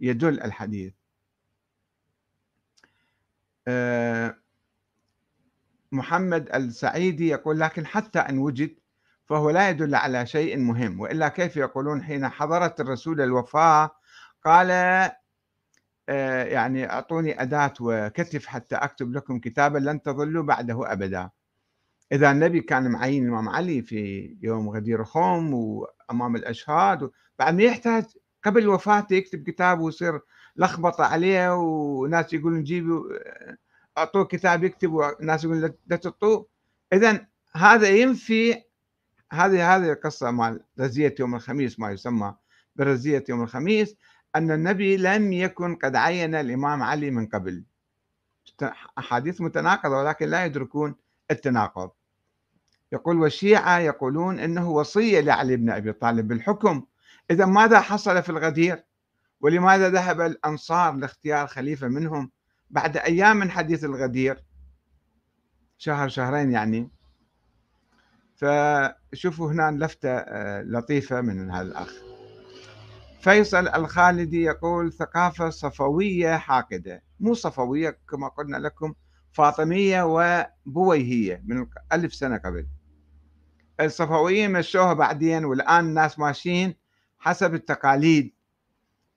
[0.00, 0.92] يدل الحديث؟
[3.68, 4.36] آه،
[5.92, 8.76] محمد السعيدي يقول لكن حتى إن وجد
[9.24, 13.90] فهو لا يدل على شيء مهم وإلا كيف يقولون حين حضرت الرسول الوفاة؟
[14.44, 14.70] قال
[16.08, 21.30] آه، يعني أعطوني أداة وكتف حتى أكتب لكم كتابا لن تضلوا بعده أبدا.
[22.12, 28.04] إذا النبي كان معين الإمام علي في يوم غدير خم وأمام الأشهاد بعد ما يحتاج
[28.44, 30.20] قبل وفاته يكتب كتاب ويصير
[30.56, 33.02] لخبطة عليه وناس يقولون جيبوا
[33.98, 36.46] اعطوه كتاب يكتب وناس يقولون لا تعطوه.
[36.92, 38.62] اذا هذا ينفي
[39.32, 42.34] هذه هذه القصة مال رزية يوم الخميس ما يسمى
[42.76, 43.96] برزية يوم الخميس
[44.36, 47.64] أن النبي لم يكن قد عين الإمام علي من قبل.
[48.98, 50.94] أحاديث متناقضة ولكن لا يدركون
[51.30, 51.90] التناقض.
[52.92, 56.86] يقول والشيعة يقولون أنه وصية لعلي بن أبي طالب بالحكم.
[57.30, 58.84] إذا ماذا حصل في الغدير؟
[59.40, 62.30] ولماذا ذهب الأنصار لاختيار خليفة منهم؟
[62.70, 64.44] بعد أيام من حديث الغدير
[65.78, 66.90] شهر شهرين يعني.
[68.36, 71.92] فشوفوا هنا لفتة آه، لطيفة من هذا الأخ.
[73.20, 77.02] فيصل الخالدي يقول ثقافة صفوية حاقدة.
[77.20, 78.94] مو صفوية كما قلنا لكم
[79.32, 82.66] فاطمية وبويهية من ألف سنة قبل.
[83.80, 86.74] الصفويين مشوها بعدين والآن الناس ماشيين
[87.18, 88.34] حسب التقاليد.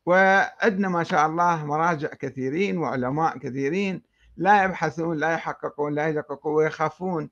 [0.05, 4.01] وعندنا ما شاء الله مراجع كثيرين وعلماء كثيرين
[4.37, 7.29] لا يبحثون لا يحققون لا يدققون ويخافون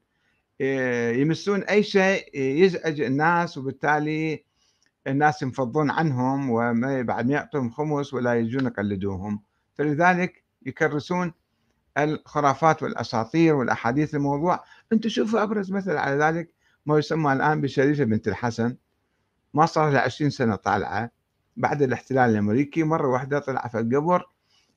[0.62, 4.46] آه، يمسون أي شيء يزعج الناس وبالتالي
[5.08, 9.44] الناس ينفضون عنهم وما بعد ما خمس ولا يجون يقلدوهم.
[9.76, 11.34] فلذلك يكرسون
[11.98, 14.64] الخرافات والأساطير والأحاديث الموضوع.
[14.94, 16.54] أنتم شوفوا أبرز مثل على ذلك
[16.86, 18.78] ما يسمى الآن بشريفة بنت الحسن
[19.54, 21.12] ما صار لها 20 سنة طالعة.
[21.58, 24.26] بعد الاحتلال الأمريكي مرة واحدة طلع في القبر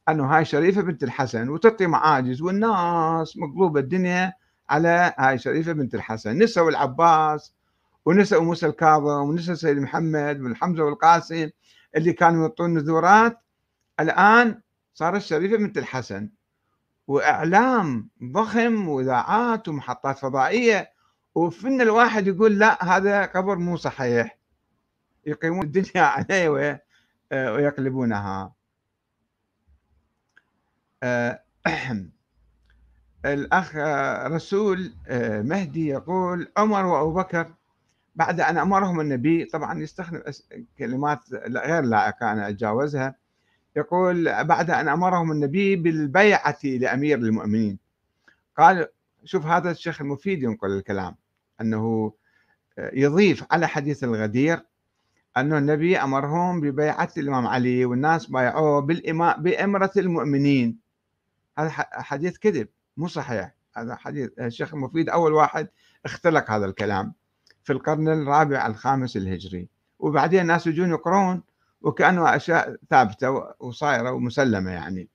[0.08, 4.32] أنه هاي شريفة بنت الحسن وتعطي معاجز والناس مقلوبه الدنيا
[4.70, 6.38] على هاي شريفة بنت الحسن.
[6.38, 7.54] نسوا العباس
[8.06, 11.50] ونسوا موسى الكاظم ونسوا سيد محمد والحمزه والقاسم
[11.96, 13.38] اللي كانوا يعطون نذورات
[14.00, 14.60] الآن
[14.94, 16.30] صارت شريفة بنت الحسن.
[17.06, 20.90] وإعلام ضخم وإذاعات ومحطات فضائية
[21.34, 24.38] وفن الواحد يقول لا هذا قبر مو صحيح.
[25.26, 26.48] يقيمون الدنيا عليه
[27.32, 28.52] ويقلبونها.
[31.02, 31.42] آه،
[33.24, 33.76] الأخ
[34.26, 37.54] رسول آه، مهدي يقول عمر وأبو بكر
[38.14, 40.22] بعد أن أمرهم النبي طبعا يستخدم
[40.78, 43.14] كلمات غير لائقة أنا أتجاوزها.
[43.76, 47.78] يقول بعد أن أمرهم النبي بالبيعة لأمير المؤمنين.
[48.56, 48.88] قال
[49.24, 51.16] شوف هذا الشيخ المفيد ينقل الكلام
[51.60, 52.12] أنه
[52.78, 54.62] يضيف على حديث الغدير
[55.36, 60.78] أنه النبي أمرهم ببيعة الإمام علي والناس بايعوه بالإماء بإمرة المؤمنين.
[61.58, 63.54] هذا حديث كذب مو صحيح.
[63.76, 65.68] هذا حديث الشيخ المفيد أول واحد
[66.04, 67.12] اختلق هذا الكلام
[67.64, 69.68] في القرن الرابع الخامس الهجري.
[69.98, 71.42] وبعدين الناس يجون يقرون
[71.82, 75.08] وكأنه أشياء ثابتة وصايرة ومسلمة يعني.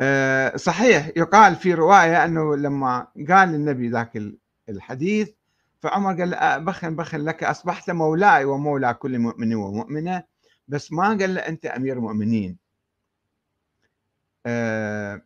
[0.00, 4.22] آه، صحيح يقال في رواية أنه لما قال النبي ذاك
[4.68, 5.30] الحديث
[5.80, 10.24] فعمر قال بخن بخن لك أصبحت مولاي ومولى كل مؤمن ومؤمنة
[10.68, 12.56] بس ما قال له أنت أمير المؤمنين
[14.46, 15.22] آه،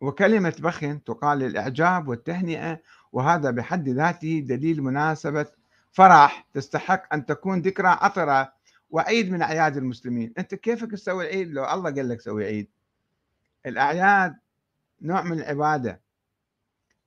[0.00, 2.80] وكلمة بخن تقال للإعجاب والتهنئة
[3.12, 5.46] وهذا بحد ذاته دليل مناسبة
[5.92, 8.52] فرح تستحق أن تكون ذكرى عطرة
[8.90, 10.32] وعيد من أعياد المسلمين.
[10.38, 12.68] أنت كيفك تسوي عيد لو الله قال لك سوي عيد؟
[13.66, 14.36] الأعياد
[15.02, 16.00] نوع من العبادة.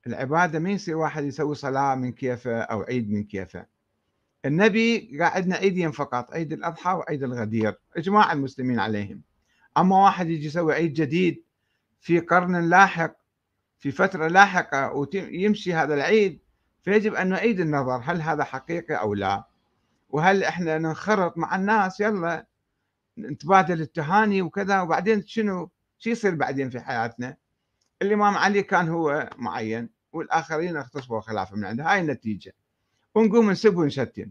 [0.06, 3.66] العبادة ما يصير واحد يسوي صلاة من كيفه أو عيد من كيفه؟
[4.44, 9.22] النبي قاعدنا عيدين فقط عيد الأضحى وعيد الغدير إجماع المسلمين عليهم.
[9.78, 11.44] أما واحد يجي يسوي عيد جديد
[12.00, 13.16] في قرن لاحق
[13.78, 16.40] في فترة لاحقة ويمشي هذا العيد
[16.82, 19.44] فيجب أن نعيد النظر هل هذا حقيقي أو لا؟
[20.08, 22.46] وهل إحنا ننخرط مع الناس يلا
[23.18, 27.36] نتبادل التهاني وكذا وبعدين شنو؟ شو يصير بعدين في حياتنا؟
[28.02, 31.84] الإمام علي كان هو معين والآخرين اغتصبوا خلافه من عنده.
[31.92, 32.52] هاي النتيجة.
[33.14, 34.30] ونقوم نسب ونشتم.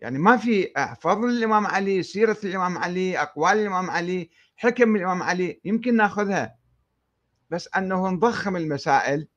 [0.00, 5.60] يعني ما في فضل الإمام علي سيرة الإمام علي أقوال الإمام علي حكم الإمام علي
[5.64, 6.56] يمكن ناخذها.
[7.50, 9.28] بس أنه نضخم المسائل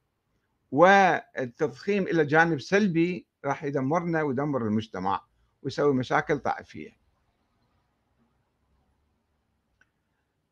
[0.71, 5.25] والتضخيم إلى جانب سلبي راح يدمرنا ويدمر المجتمع
[5.61, 6.99] ويسوي مشاكل طائفية.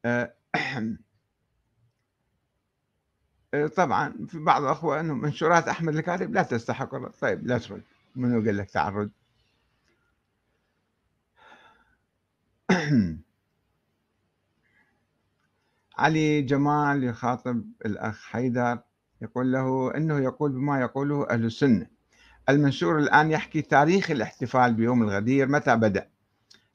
[0.06, 0.34] أه،
[3.76, 7.82] طبعا في بعض الأخوة أنه منشورات أحمد الكاتب لا تستحق طيب لا ترد.
[8.16, 9.10] منو قال لك تعرض؟
[15.98, 18.80] علي جمال يخاطب الأخ حيدر
[19.22, 21.88] يقول له أنه يقول بما يقوله أهل السنة.
[22.50, 26.10] المنشور الآن يحكي تاريخ الاحتفال بيوم الغدير متى بدأ.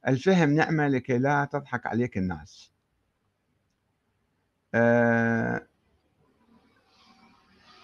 [0.08, 2.72] الفهم نعمة لكي لا تضحك عليك الناس.
[4.74, 5.66] آه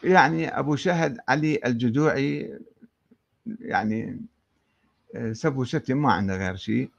[0.02, 2.58] يعني أبو شهد علي الجدوعي
[3.46, 4.20] يعني
[5.14, 6.90] آه، سب وشتم ما عنده غير شيء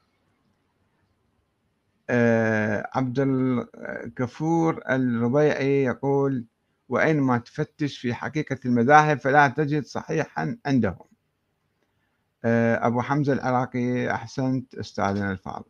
[2.09, 6.45] آه، عبد الكفور الربيعي يقول
[6.89, 11.05] وأينما تفتش في حقيقة المذاهب فلا تجد صحيحا عندهم.
[12.45, 15.65] آه، أبو حمزة العراقي أحسنت أستاذنا الفاضل.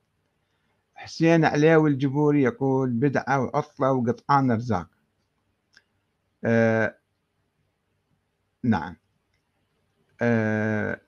[0.96, 4.88] حسين عليوي الجبوري يقول بدعة وعطلة وقطعان رزاق
[6.44, 6.99] آه
[8.64, 8.96] نعم.
[10.22, 11.02] آه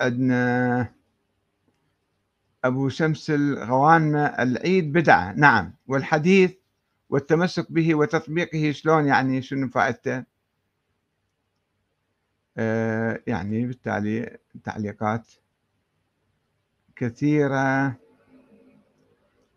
[0.00, 0.92] عندنا
[2.64, 5.32] أبو شمس الغوانمة العيد بدعة.
[5.32, 5.74] نعم.
[5.86, 6.54] والحديث
[7.10, 10.24] والتمسك به وتطبيقه شلون يعني شنو فائدته؟
[12.56, 15.26] آه يعني بالتالي تعليقات
[16.96, 17.96] كثيرة.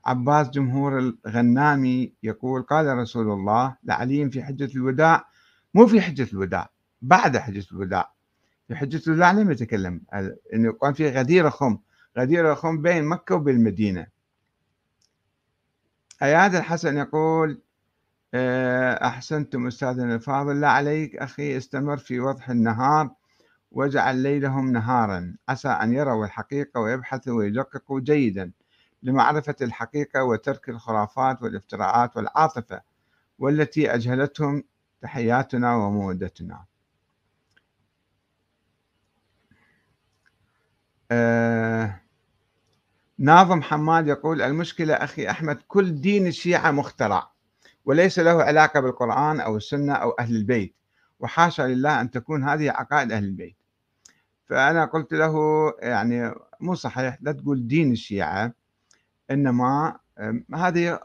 [0.05, 5.25] عباس جمهور الغنامي يقول قال رسول الله لعلي في حجة الوداع.
[5.73, 6.74] مو في حجة الوداع.
[7.07, 8.13] بعد حجة الوداع
[8.67, 10.01] في حجة الوداع لم يتكلم.
[10.53, 11.77] انه كان في غدير خم.
[12.17, 14.07] غدير خم بين مكة وبين المدينة.
[16.23, 17.61] أياد الحسن يقول
[18.33, 20.61] آه، أحسنتم أستاذنا الفاضل.
[20.61, 23.09] لا عليك أخي استمر في وضح النهار
[23.71, 25.35] واجعل ليلهم نهارا.
[25.49, 28.51] عسى أن يروا الحقيقة ويبحثوا ويدققوا جيدا
[29.03, 32.81] لمعرفة الحقيقة وترك الخرافات والافتراءات والعاطفة
[33.39, 34.63] والتي أجهلتهم
[35.01, 36.65] تحياتنا ومودتنا.
[43.19, 47.31] ناظم حماد يقول المشكلة أخي أحمد كل دين الشيعة مخترع
[47.85, 50.75] وليس له علاقة بالقرآن أو السنة أو أهل البيت
[51.19, 53.55] وحاشا لله أن تكون هذه عقائد أهل البيت.
[54.45, 55.35] فأنا قلت له
[55.79, 58.53] يعني مو صحيح لا تقول دين الشيعة
[59.31, 59.99] إنما
[60.55, 60.99] هذه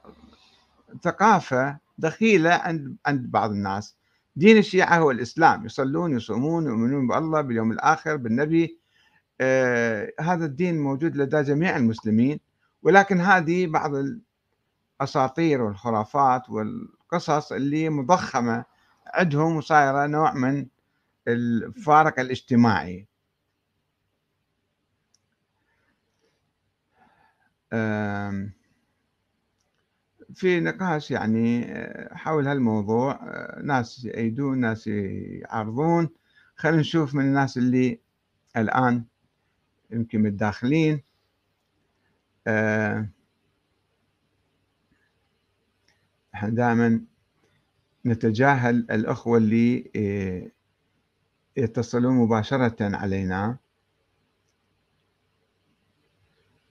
[1.02, 3.96] ثقافة دخيلة عند عند بعض الناس.
[4.36, 8.79] دين الشيعة هو الإسلام يصلون يصومون يؤمنون بالله باليوم الآخر بالنبي آه
[10.20, 12.40] هذا الدين موجود لدى جميع المسلمين
[12.82, 13.92] ولكن هذه بعض
[15.00, 18.64] الأساطير والخرافات والقصص اللي مضخمة
[19.14, 20.66] عندهم وصايرة نوع من
[21.28, 23.06] الفارق الاجتماعي.
[30.34, 36.08] في نقاش يعني آه، حول هالموضوع آه، ناس يأيدون ناس يعارضون.
[36.56, 38.00] خلينا نشوف من الناس اللي
[38.56, 39.04] الآن
[39.92, 41.02] يمكن متداخلين
[42.46, 43.08] آه،
[46.34, 47.00] إحنا دائما
[48.06, 49.90] نتجاهل الأخوة اللي
[51.56, 53.58] يتصلون مباشرة علينا.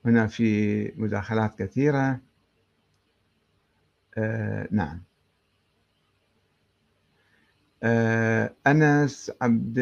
[0.05, 2.21] هنا في مداخلات كثيرة.
[4.17, 5.03] آه نعم.
[7.83, 9.79] آه أنس عبد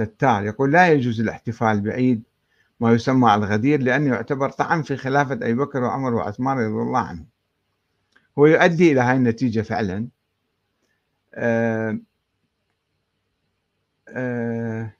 [0.00, 2.22] الستار يقول لا يجوز الاحتفال بعيد
[2.80, 7.26] ما يسمى الغدير لأنه يعتبر طعن في خلافة أبي بكر وعمر وعثمان رضي الله عنهم
[8.38, 10.08] هو يؤدي إلى هاي النتيجة فعلا.
[11.34, 11.98] آه
[14.08, 14.92] آه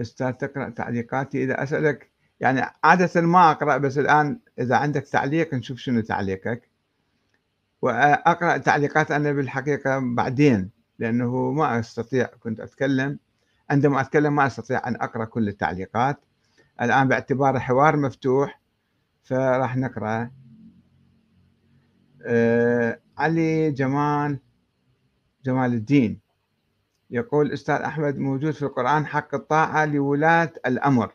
[0.00, 2.10] أستاذ تقرأ تعليقاتي إذا أسألك.
[2.40, 6.68] يعني عادة ما أقرأ بس الآن إذا عندك تعليق نشوف شنو تعليقك.
[7.82, 10.77] وأقرأ تعليقات أنا بالحقيقة بعدين.
[10.98, 13.18] لأنه ما أستطيع كنت أتكلم
[13.70, 16.18] عندما أتكلم ما أستطيع أن أقرأ كل التعليقات.
[16.82, 18.60] الآن باعتباره حوار مفتوح
[19.22, 20.30] فراح نقرأ.
[22.22, 24.38] آه علي جمال
[25.44, 26.20] جمال الدين
[27.10, 31.12] يقول أستاذ أحمد موجود في القرآن حق الطاعة لولاة الأمر.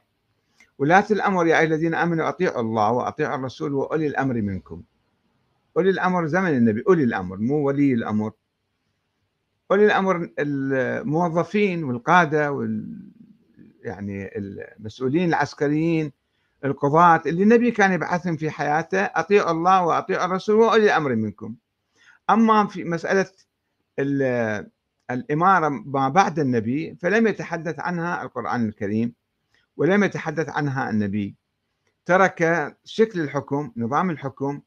[0.78, 4.84] ولاة الأمر يا أيها الذين آمنوا أطيعوا الله وأطيعوا الرسول وأولي الأمر منكم.
[5.78, 8.32] أولي الأمر زمن النبي أولي الأمر مو ولي الأمر.
[9.74, 13.00] أولي الأمر الموظفين والقادة وال
[13.84, 16.12] يعني المسؤولين العسكريين
[16.66, 21.56] القضاة اللي النبي كان يبعثهم في حياته أطيعوا الله وأطيعوا الرسول وأولي الأمر منكم.
[22.30, 23.32] أما في مسألة
[25.12, 29.14] الإمارة ما بعد النبي فلم يتحدث عنها القرآن الكريم
[29.78, 31.36] ولم يتحدث عنها النبي.
[32.06, 34.62] ترك شكل الحكم نظام الحكم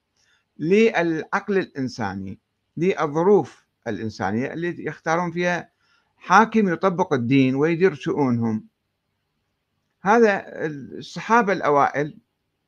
[0.59, 2.39] للعقل الإنساني
[2.77, 5.71] للظروف الإنسانية اللي يختارون فيها
[6.17, 8.67] حاكم يطبق الدين ويدير شؤونهم.
[10.03, 10.45] هذا
[10.99, 12.19] الصحابة الأوائل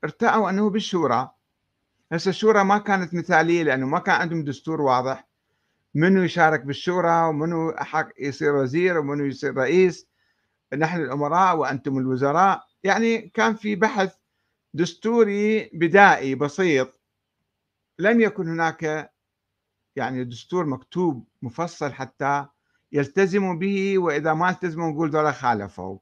[0.05, 1.31] ارتأوا أنه بالشورى.
[2.13, 5.29] هسه الشورى ما كانت مثالية لأنه ما كان عندهم دستور واضح
[5.95, 10.07] منو يشارك بالشورى ومنو حق يصير وزير ومنو يصير رئيس.
[10.77, 12.65] نحن الأمراء وأنتم الوزراء.
[12.83, 14.15] يعني كان في بحث
[14.75, 17.01] دستوري بدائي بسيط.
[17.99, 19.13] لم يكن هناك
[19.99, 22.47] يعني دستور مكتوب مفصل حتى
[22.93, 25.99] يلتزموا به وإذا ما التزموا نقول ذولا خالفوا.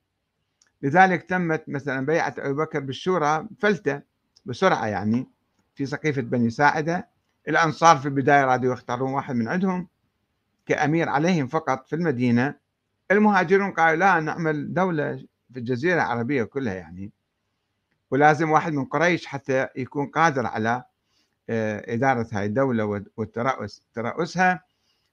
[0.82, 4.02] لذلك تمت مثلا بيعة أبي بكر بالشورى فلتة
[4.44, 5.26] بسرعة يعني
[5.74, 7.08] في سقيفة بني ساعدة.
[7.48, 9.88] الأنصار في البداية رادوا يختارون واحد من عندهم
[10.66, 12.54] كأمير عليهم فقط في المدينة.
[13.10, 15.16] المهاجرون قالوا لا نعمل دولة
[15.52, 17.12] في الجزيرة العربية كلها يعني.
[18.10, 20.84] ولازم واحد من قريش حتى يكون قادر على
[21.50, 24.64] إدارة هاي الدولة والترأس ترأسها.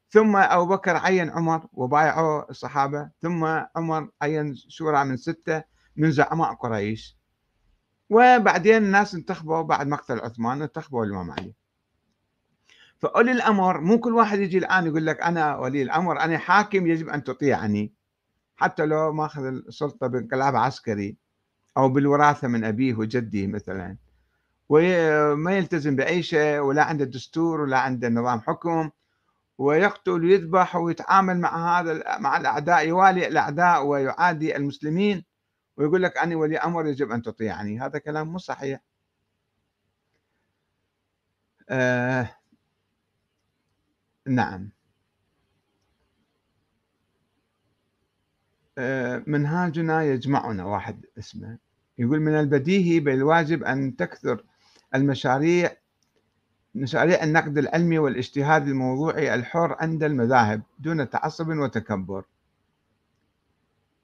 [0.09, 3.09] ثم أبو بكر عين عمر وبايعوا الصحابة.
[3.21, 5.63] ثم عمر عين شورى من ستة
[5.95, 7.17] من زعماء قريش.
[8.09, 11.53] وبعدين الناس انتخبوا بعد مقتل عثمان انتخبوا الإمام علي.
[12.97, 17.09] فأولي الأمر مو كل واحد يجي الآن يقول لك أنا ولي الأمر أنا حاكم يجب
[17.09, 17.93] أن تطيعني.
[18.55, 21.17] حتى لو ماخذ السلطة بانقلاب عسكري
[21.77, 23.97] أو بالوراثة من أبيه وجده مثلا.
[24.69, 28.89] وما يلتزم بأي شيء ولا عنده دستور ولا عنده نظام حكم
[29.57, 35.25] ويقتل ويذبح ويتعامل مع هذا مع الأعداء يوالي الأعداء ويعادي المسلمين
[35.77, 37.79] ويقول لك أنا ولي أمر يجب أن تطيعني.
[37.81, 38.79] هذا كلام مو صحيح.
[41.69, 42.35] آه
[44.27, 44.69] نعم.
[48.77, 51.57] آه منهاجنا يجمعنا واحد اسمه.
[51.97, 54.43] يقول من البديهي بل الواجب أن تكثر
[54.95, 55.71] المشاريع
[56.75, 62.23] مشاريع النقد العلمي والاجتهاد الموضوعي الحر عند المذاهب دون تعصب وتكبر.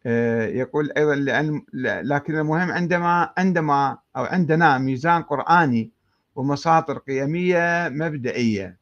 [0.06, 1.62] آه، يقول أيضا لأن
[2.04, 5.92] لكن المهم عندما عندما أو عندنا ميزان قرآني
[6.36, 8.80] ومساطر قيمية مبدئية.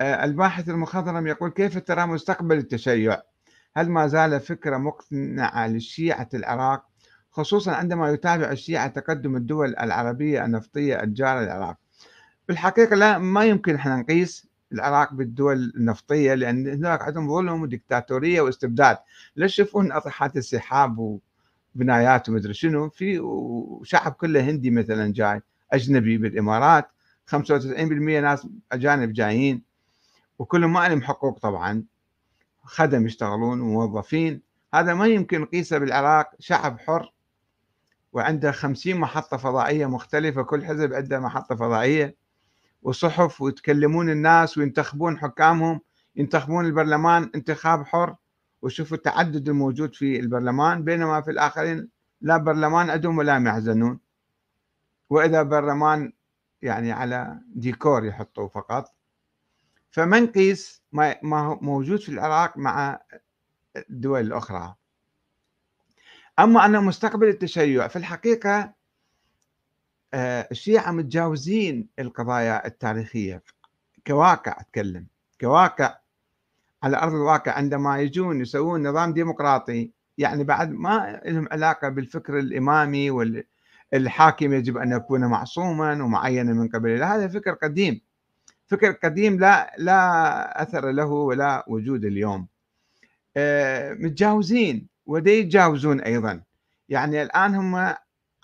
[0.00, 3.22] آه، الباحث المخضرم يقول كيف ترى مستقبل التشيع؟
[3.76, 6.93] هل ما زال فكرة مقنعة للشيعة العراق
[7.34, 11.76] خصوصا عندما يتابع الشيعة تقدم الدول العربية النفطية الجارة للعراق
[12.48, 18.98] بالحقيقة لا ما يمكن إحنا نقيس العراق بالدول النفطية لأن هناك عندهم ظلم وديكتاتورية واستبداد.
[19.36, 21.18] لا تشوفون أطحات السحاب
[21.74, 22.88] وبنايات ومدري شنو.
[22.88, 26.88] في وشعب كله هندي مثلا جاي أجنبي بالإمارات
[27.26, 29.62] 95% ناس أجانب جايين.
[30.38, 31.84] وكلهم ما لهم حقوق طبعا.
[32.64, 34.40] خدم يشتغلون وموظفين.
[34.74, 36.30] هذا ما يمكن نقيسه بالعراق.
[36.38, 37.13] شعب حر.
[38.14, 42.16] وعنده خمسين محطة فضائية مختلفة كل حزب عنده محطة فضائية
[42.82, 45.80] وصحف ويتكلمون الناس وينتخبون حكامهم
[46.16, 48.16] ينتخبون البرلمان انتخاب حر.
[48.62, 51.88] وشوفوا التعدد الموجود في البرلمان بينما في الآخرين
[52.20, 54.00] لا برلمان عندهم ولا يحزنون.
[55.10, 56.12] وإذا برلمان
[56.62, 58.94] يعني على ديكور يحطوه فقط.
[59.90, 63.00] فما نقيس ما موجود في العراق مع
[63.90, 64.74] الدول الأخرى.
[66.38, 68.74] أما أن مستقبل التشيع في الحقيقة
[70.14, 73.42] آه، الشيعة متجاوزين القضايا التاريخية.
[74.06, 75.06] كواقع أتكلم.
[75.40, 75.98] كواقع
[76.82, 83.10] على أرض الواقع عندما يجون يسوون نظام ديمقراطي يعني بعد ما لهم علاقة بالفكر الإمامي
[83.10, 87.02] والحاكم يجب أن يكون معصوما ومعينا من قبل.
[87.02, 88.00] هذا فكر قديم.
[88.66, 92.48] فكر قديم لا لا أثر له ولا وجود اليوم.
[93.36, 94.93] آه، متجاوزين.
[95.06, 96.42] ودي يتجاوزون أيضا.
[96.88, 97.74] يعني الآن هم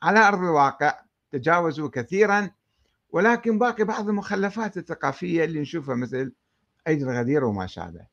[0.02, 1.00] على أرض الواقع
[1.32, 2.50] تجاوزوا كثيرا
[3.10, 6.32] ولكن باقي بعض المخلفات الثقافية اللي نشوفها مثل
[6.86, 8.06] عيد الغدير وما شابه.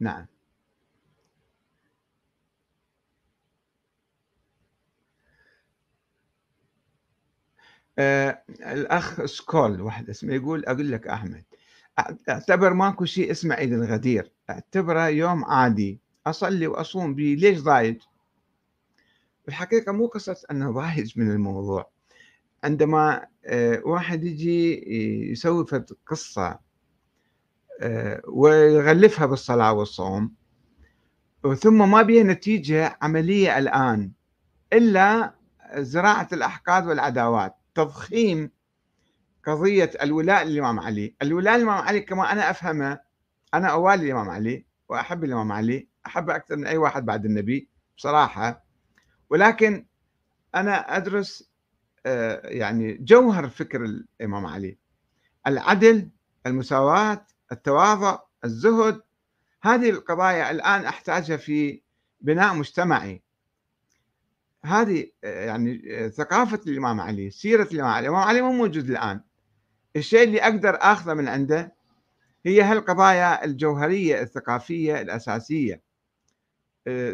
[0.00, 0.29] نعم.
[8.00, 11.44] آه الأخ سكول واحد اسمه يقول أقول لك أحمد
[12.28, 17.96] أعتبر ماكو شيء اسمه عيد الغدير أعتبره يوم عادي أصلي وأصوم به ليش ضايج
[19.48, 21.90] الحقيقة مو قصة أنه ضايج من الموضوع
[22.64, 24.90] عندما آه واحد يجي
[25.32, 25.64] يسوي
[26.06, 26.58] قصة
[27.80, 30.34] آه ويغلفها بالصلاة والصوم
[31.58, 34.12] ثم ما بيها نتيجة عملية الآن
[34.72, 35.34] إلا
[35.76, 37.54] زراعة الأحقاد والعداوات.
[37.74, 38.50] تضخيم
[39.46, 41.14] قضية الولاء للإمام علي.
[41.22, 43.00] الولاء للإمام علي كما أنا أفهمه
[43.54, 48.64] أنا أوالي الإمام علي وأحب الإمام علي أحبه أكثر من أي واحد بعد النبي بصراحة.
[49.30, 49.86] ولكن
[50.54, 51.50] أنا أدرس
[52.06, 54.78] آه، يعني جوهر فكر الإمام علي.
[55.46, 56.10] العدل
[56.46, 59.00] المساواة التواضع الزهد.
[59.62, 61.82] هذه القضايا الآن أحتاجها في
[62.20, 63.22] بناء مجتمعي.
[64.64, 68.06] هذه يعني ثقافة الإمام علي سيرة الإمام علي.
[68.06, 69.20] الإمام علي مو موجود الآن.
[69.96, 71.74] الشيء اللي أقدر أخذه من عنده
[72.46, 75.82] هي هالقضايا الجوهرية الثقافية الأساسية.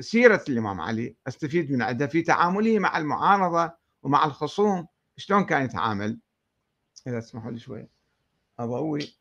[0.01, 3.73] سيرة الإمام علي أستفيد من عندها في تعامله مع المعارضة
[4.03, 4.87] ومع الخصوم
[5.17, 6.19] شلون كان يتعامل؟
[7.07, 7.89] إذا تسمحوا لي شوية
[8.59, 9.17] أضوي.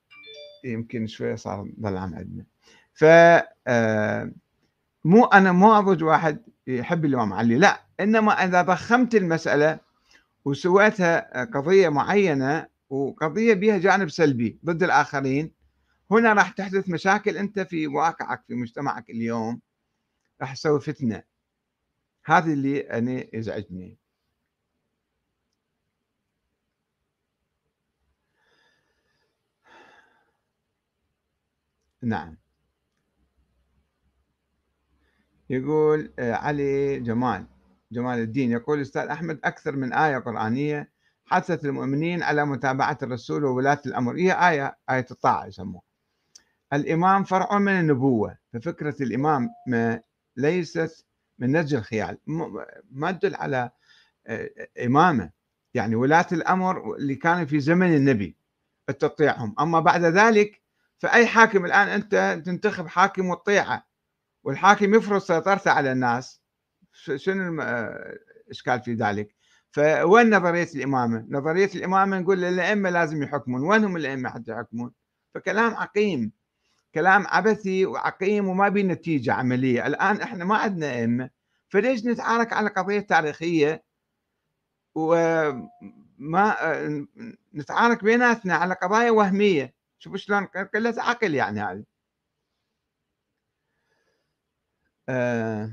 [0.63, 2.45] يمكن شوية صار ظلام عندنا.
[2.93, 3.05] ف
[5.05, 9.79] مو أنا مو أضج واحد يحب الإمام علي لا إنما إذا ضخمت المسألة
[10.45, 15.51] وسويتها قضية معينة وقضية بها جانب سلبي ضد الآخرين
[16.11, 19.61] هنا راح تحدث مشاكل أنت في واقعك في مجتمعك اليوم
[20.41, 21.23] راح تسوي فتنة.
[22.25, 23.97] هذا اللي أنا يزعجني.
[32.01, 32.37] نعم.
[35.49, 37.45] يقول آه، علي جمال
[37.91, 38.51] جمال الدين.
[38.51, 40.91] يقول أستاذ أحمد أكثر من آية قرآنية
[41.25, 44.15] حثت المؤمنين على متابعة الرسول وولاة الأمر.
[44.17, 45.83] هي آية آية الطاعة يسموها.
[46.73, 50.01] الإمام فرع من النبوة ففكرة الإمام ما
[50.37, 51.05] ليست
[51.39, 52.17] من نسج الخيال
[52.91, 53.69] ما تدل على
[54.27, 54.49] آه،
[54.85, 55.31] إمامة.
[55.73, 58.37] يعني ولاة الأمر اللي كانوا في زمن النبي
[58.87, 60.61] تطيعهم أما بعد ذلك
[60.97, 63.85] فأي حاكم الآن أنت تنتخب حاكم وتطيعه
[64.45, 66.41] والحاكم يفرض سيطرته على الناس
[67.15, 67.61] شنو
[68.45, 69.35] الاشكال في ذلك؟
[69.71, 74.91] فوين نظرية الإمامة؟ نظرية الإمامة نقول الائمه لازم يحكمون، وين هم الأئمة حتى يحكمون؟
[75.33, 76.31] فكلام عقيم
[76.95, 81.29] كلام عبثي وعقيم وما بي نتيجة عملية، الآن إحنا ما عندنا أئمة
[81.69, 83.83] فليش نتعارك على قضية تاريخية
[84.95, 86.55] وما
[87.55, 91.83] نتعارك بيناتنا على قضايا وهمية، شوفوا شلون قلة عقل يعني هذه.
[95.09, 95.71] آه.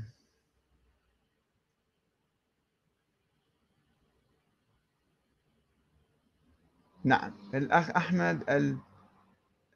[7.03, 8.77] نعم الأخ أحمد ال...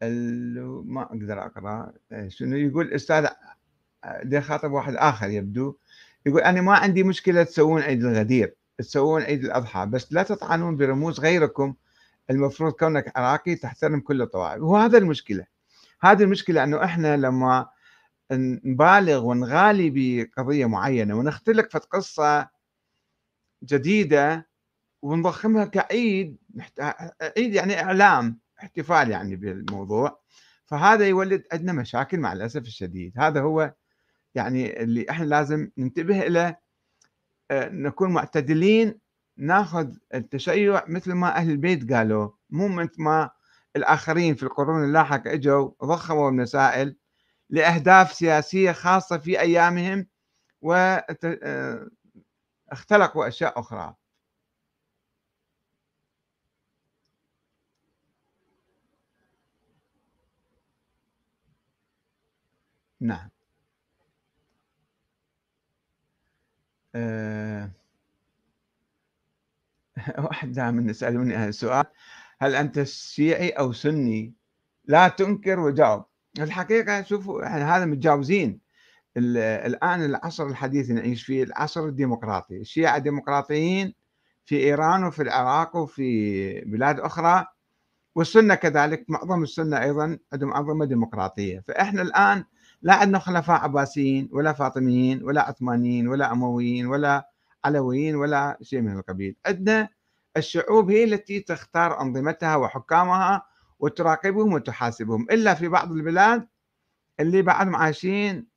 [0.03, 0.83] ال...
[0.87, 1.93] ما أقدر أقرأ.
[2.11, 3.27] آه، شنو؟ يقول أستاذ
[4.23, 5.75] دي خاطب واحد آخر يبدو.
[6.25, 11.19] يقول أنا ما عندي مشكلة تسوون عيد الغدير تسوون عيد الأضحى بس لا تطعنون برموز
[11.19, 11.75] غيركم.
[12.29, 14.61] المفروض كونك عراقي تحترم كل الطوائف.
[14.61, 15.45] وهذا المشكلة.
[16.01, 17.69] هذه المشكلة أنه إحنا لما
[18.31, 22.49] نبالغ ونغالي بقضية معينة ونختلق في قصة
[23.63, 24.49] جديدة
[25.01, 26.37] ونضخمها كعيد
[27.37, 30.21] عيد يعني إعلام احتفال يعني بالموضوع.
[30.65, 33.13] فهذا يولد عندنا مشاكل مع الأسف الشديد.
[33.17, 33.73] هذا هو
[34.35, 36.55] يعني اللي إحنا لازم ننتبه له
[37.51, 38.99] آه، نكون معتدلين
[39.37, 42.29] ناخذ التشيع مثل ما أهل البيت قالوا.
[42.49, 43.29] مو مثل ما
[43.75, 46.95] الآخرين في القرون اللاحقة إجوا ضخموا المسائل
[47.49, 50.07] لأهداف سياسية خاصة في أيامهم
[50.61, 51.95] واختلقوا
[53.25, 53.95] آه، أشياء أخرى.
[63.01, 63.29] نعم.
[66.95, 67.69] أه
[70.19, 71.85] واحد دائما يسألوني هذا السؤال.
[72.39, 74.33] هل أنت شيعي أو سني؟
[74.85, 76.05] لا تنكر وجاوب.
[76.39, 78.59] الحقيقة شوفوا يعني هذا متجاوزين
[79.17, 82.57] الآن العصر الحديث نعيش فيه العصر الديمقراطي.
[82.57, 83.93] الشيعة ديمقراطيين
[84.45, 87.45] في إيران وفي العراق وفي بلاد أخرى
[88.15, 91.63] والسنة كذلك معظم السنة أيضا عندهم أنظمة ديمقراطية.
[91.67, 92.43] فإحنا الآن
[92.81, 97.29] لا عندنا خلفاء عباسيين ولا فاطميين ولا عثمانيين ولا أمويين ولا
[97.65, 99.35] علويين ولا شيء من القبيل.
[99.45, 99.89] عندنا
[100.37, 103.45] الشعوب هي التي تختار أنظمتها وحكامها
[103.79, 106.47] وتراقبهم وتحاسبهم إلا في بعض البلاد
[107.19, 108.47] اللي بعدهم عايشين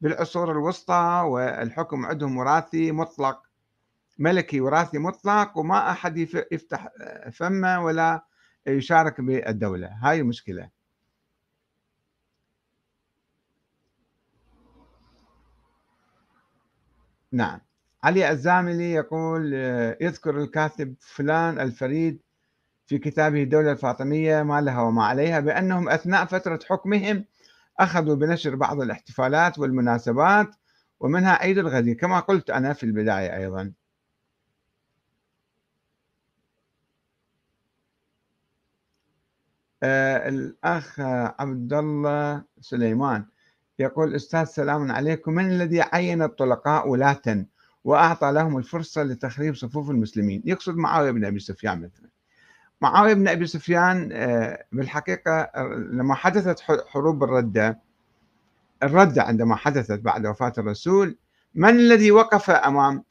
[0.00, 3.42] بالعصور الوسطى والحكم عندهم وراثي مطلق
[4.18, 6.18] ملكي وراثي مطلق وما أحد
[6.52, 6.88] يفتح
[7.32, 8.26] فمه ولا
[8.66, 9.98] يشارك بالدولة.
[10.02, 10.70] هاي مشكلة.
[17.32, 17.60] نعم.
[18.04, 19.52] علي الزاملي يقول
[20.00, 22.20] يذكر الكاتب فلان الفريد
[22.86, 27.24] في كتابه الدولة الفاطمية ما لها وما عليها بأنهم أثناء فترة حكمهم
[27.80, 30.48] أخذوا بنشر بعض الاحتفالات والمناسبات
[31.00, 33.72] ومنها عيد الغدير كما قلت أنا في البداية أيضا.
[39.82, 41.00] آه الأخ
[41.40, 43.26] عبد الله سليمان
[43.78, 45.32] يقول أستاذ سلام عليكم.
[45.32, 47.46] من الذي عين الطلقاء ولاة
[47.84, 52.13] وأعطى لهم الفرصة لتخريب صفوف المسلمين؟ يقصد معاوية بن أبي سفيان مثلا.
[52.84, 55.50] معاوية بن أبي سفيان آه، بالحقيقة
[55.90, 57.80] لما حدثت حروب الردة
[58.82, 61.18] الردة عندما حدثت بعد وفاة الرسول
[61.54, 63.04] من الذي وقف أمام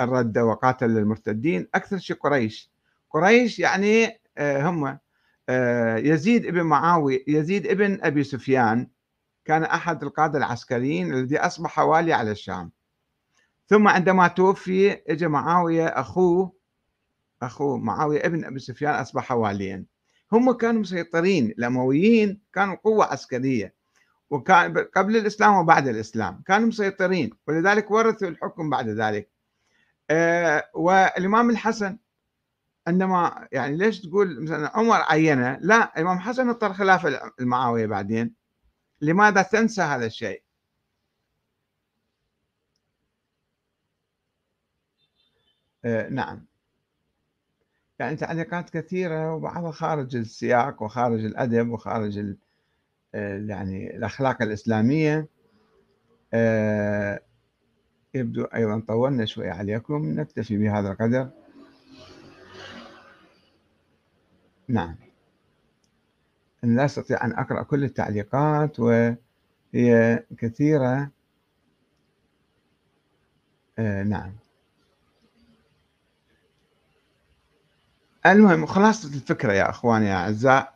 [0.00, 2.70] الردة وقاتل المرتدين أكثر شيء قريش.
[3.10, 4.98] قريش يعني آه، هم
[5.48, 8.88] آه، يزيد ابن معاوية يزيد ابن أبي سفيان
[9.44, 12.70] كان أحد القادة العسكريين الذي أصبح والي على الشام.
[13.66, 16.61] ثم عندما توفي اجى معاوية أخوه
[17.42, 19.84] أخوه معاوية ابن أبي سفيان أصبح واليا.
[20.32, 23.74] هم كانوا مسيطرين الأمويين كانوا قوة عسكرية.
[24.30, 26.42] وكان قبل الإسلام وبعد الإسلام.
[26.46, 29.30] كانوا مسيطرين ولذلك ورثوا الحكم بعد ذلك.
[30.10, 31.98] آه والإمام الحسن
[32.86, 38.34] عندما يعني ليش تقول مثلا عمر عينه؟ لا الإمام حسن اضطر خلافة المعاوية بعدين.
[39.00, 40.42] لماذا تنسى هذا الشيء؟
[45.84, 46.51] آه نعم.
[48.02, 52.18] يعني تعليقات كثيرة وبعضها خارج السياق وخارج الأدب وخارج
[53.14, 55.28] آه، يعني الأخلاق الإسلامية.
[56.34, 57.20] آه،
[58.14, 61.28] يبدو أيضا طولنا شوي عليكم نكتفي بهذا القدر.
[64.68, 64.94] نعم.
[66.62, 71.10] لا أستطيع أن أقرأ كل التعليقات وهي كثيرة.
[73.78, 74.41] آه، نعم.
[78.26, 80.74] المهم خلاصة الفكرة يا أخواني يا أعزاء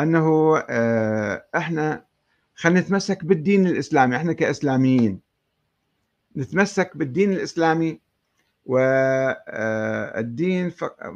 [0.00, 2.04] أنه آه، إحنا
[2.54, 5.20] خلينا نتمسك بالدين الإسلامي إحنا كإسلاميين.
[6.36, 8.00] نتمسك بالدين الإسلامي
[8.66, 10.70] والدين آه،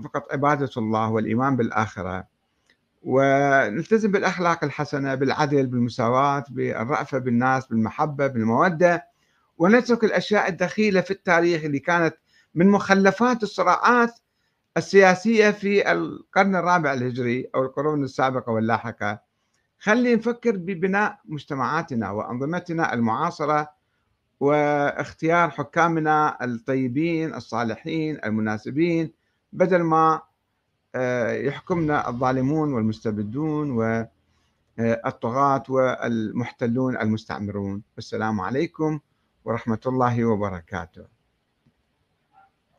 [0.04, 2.26] فقط عبادة الله والإيمان بالآخرة.
[3.02, 9.06] ونلتزم بالأخلاق الحسنة بالعدل بالمساواة بالرأفة بالناس بالمحبة بالمودة.
[9.58, 12.16] ونترك الأشياء الدخيلة في التاريخ اللي كانت
[12.54, 14.14] من مخلفات الصراعات
[14.76, 19.20] السياسية في القرن الرابع الهجري أو القرون السابقة واللاحقة
[19.78, 23.68] خلي نفكر ببناء مجتمعاتنا وأنظمتنا المعاصرة
[24.40, 29.12] واختيار حكامنا الطيبين الصالحين المناسبين
[29.52, 30.20] بدل ما
[30.94, 33.70] آه، يحكمنا الظالمون والمستبدون
[34.78, 37.82] والطغاة والمحتلون المستعمرون.
[37.98, 39.00] السلام عليكم
[39.44, 41.15] ورحمة الله وبركاته.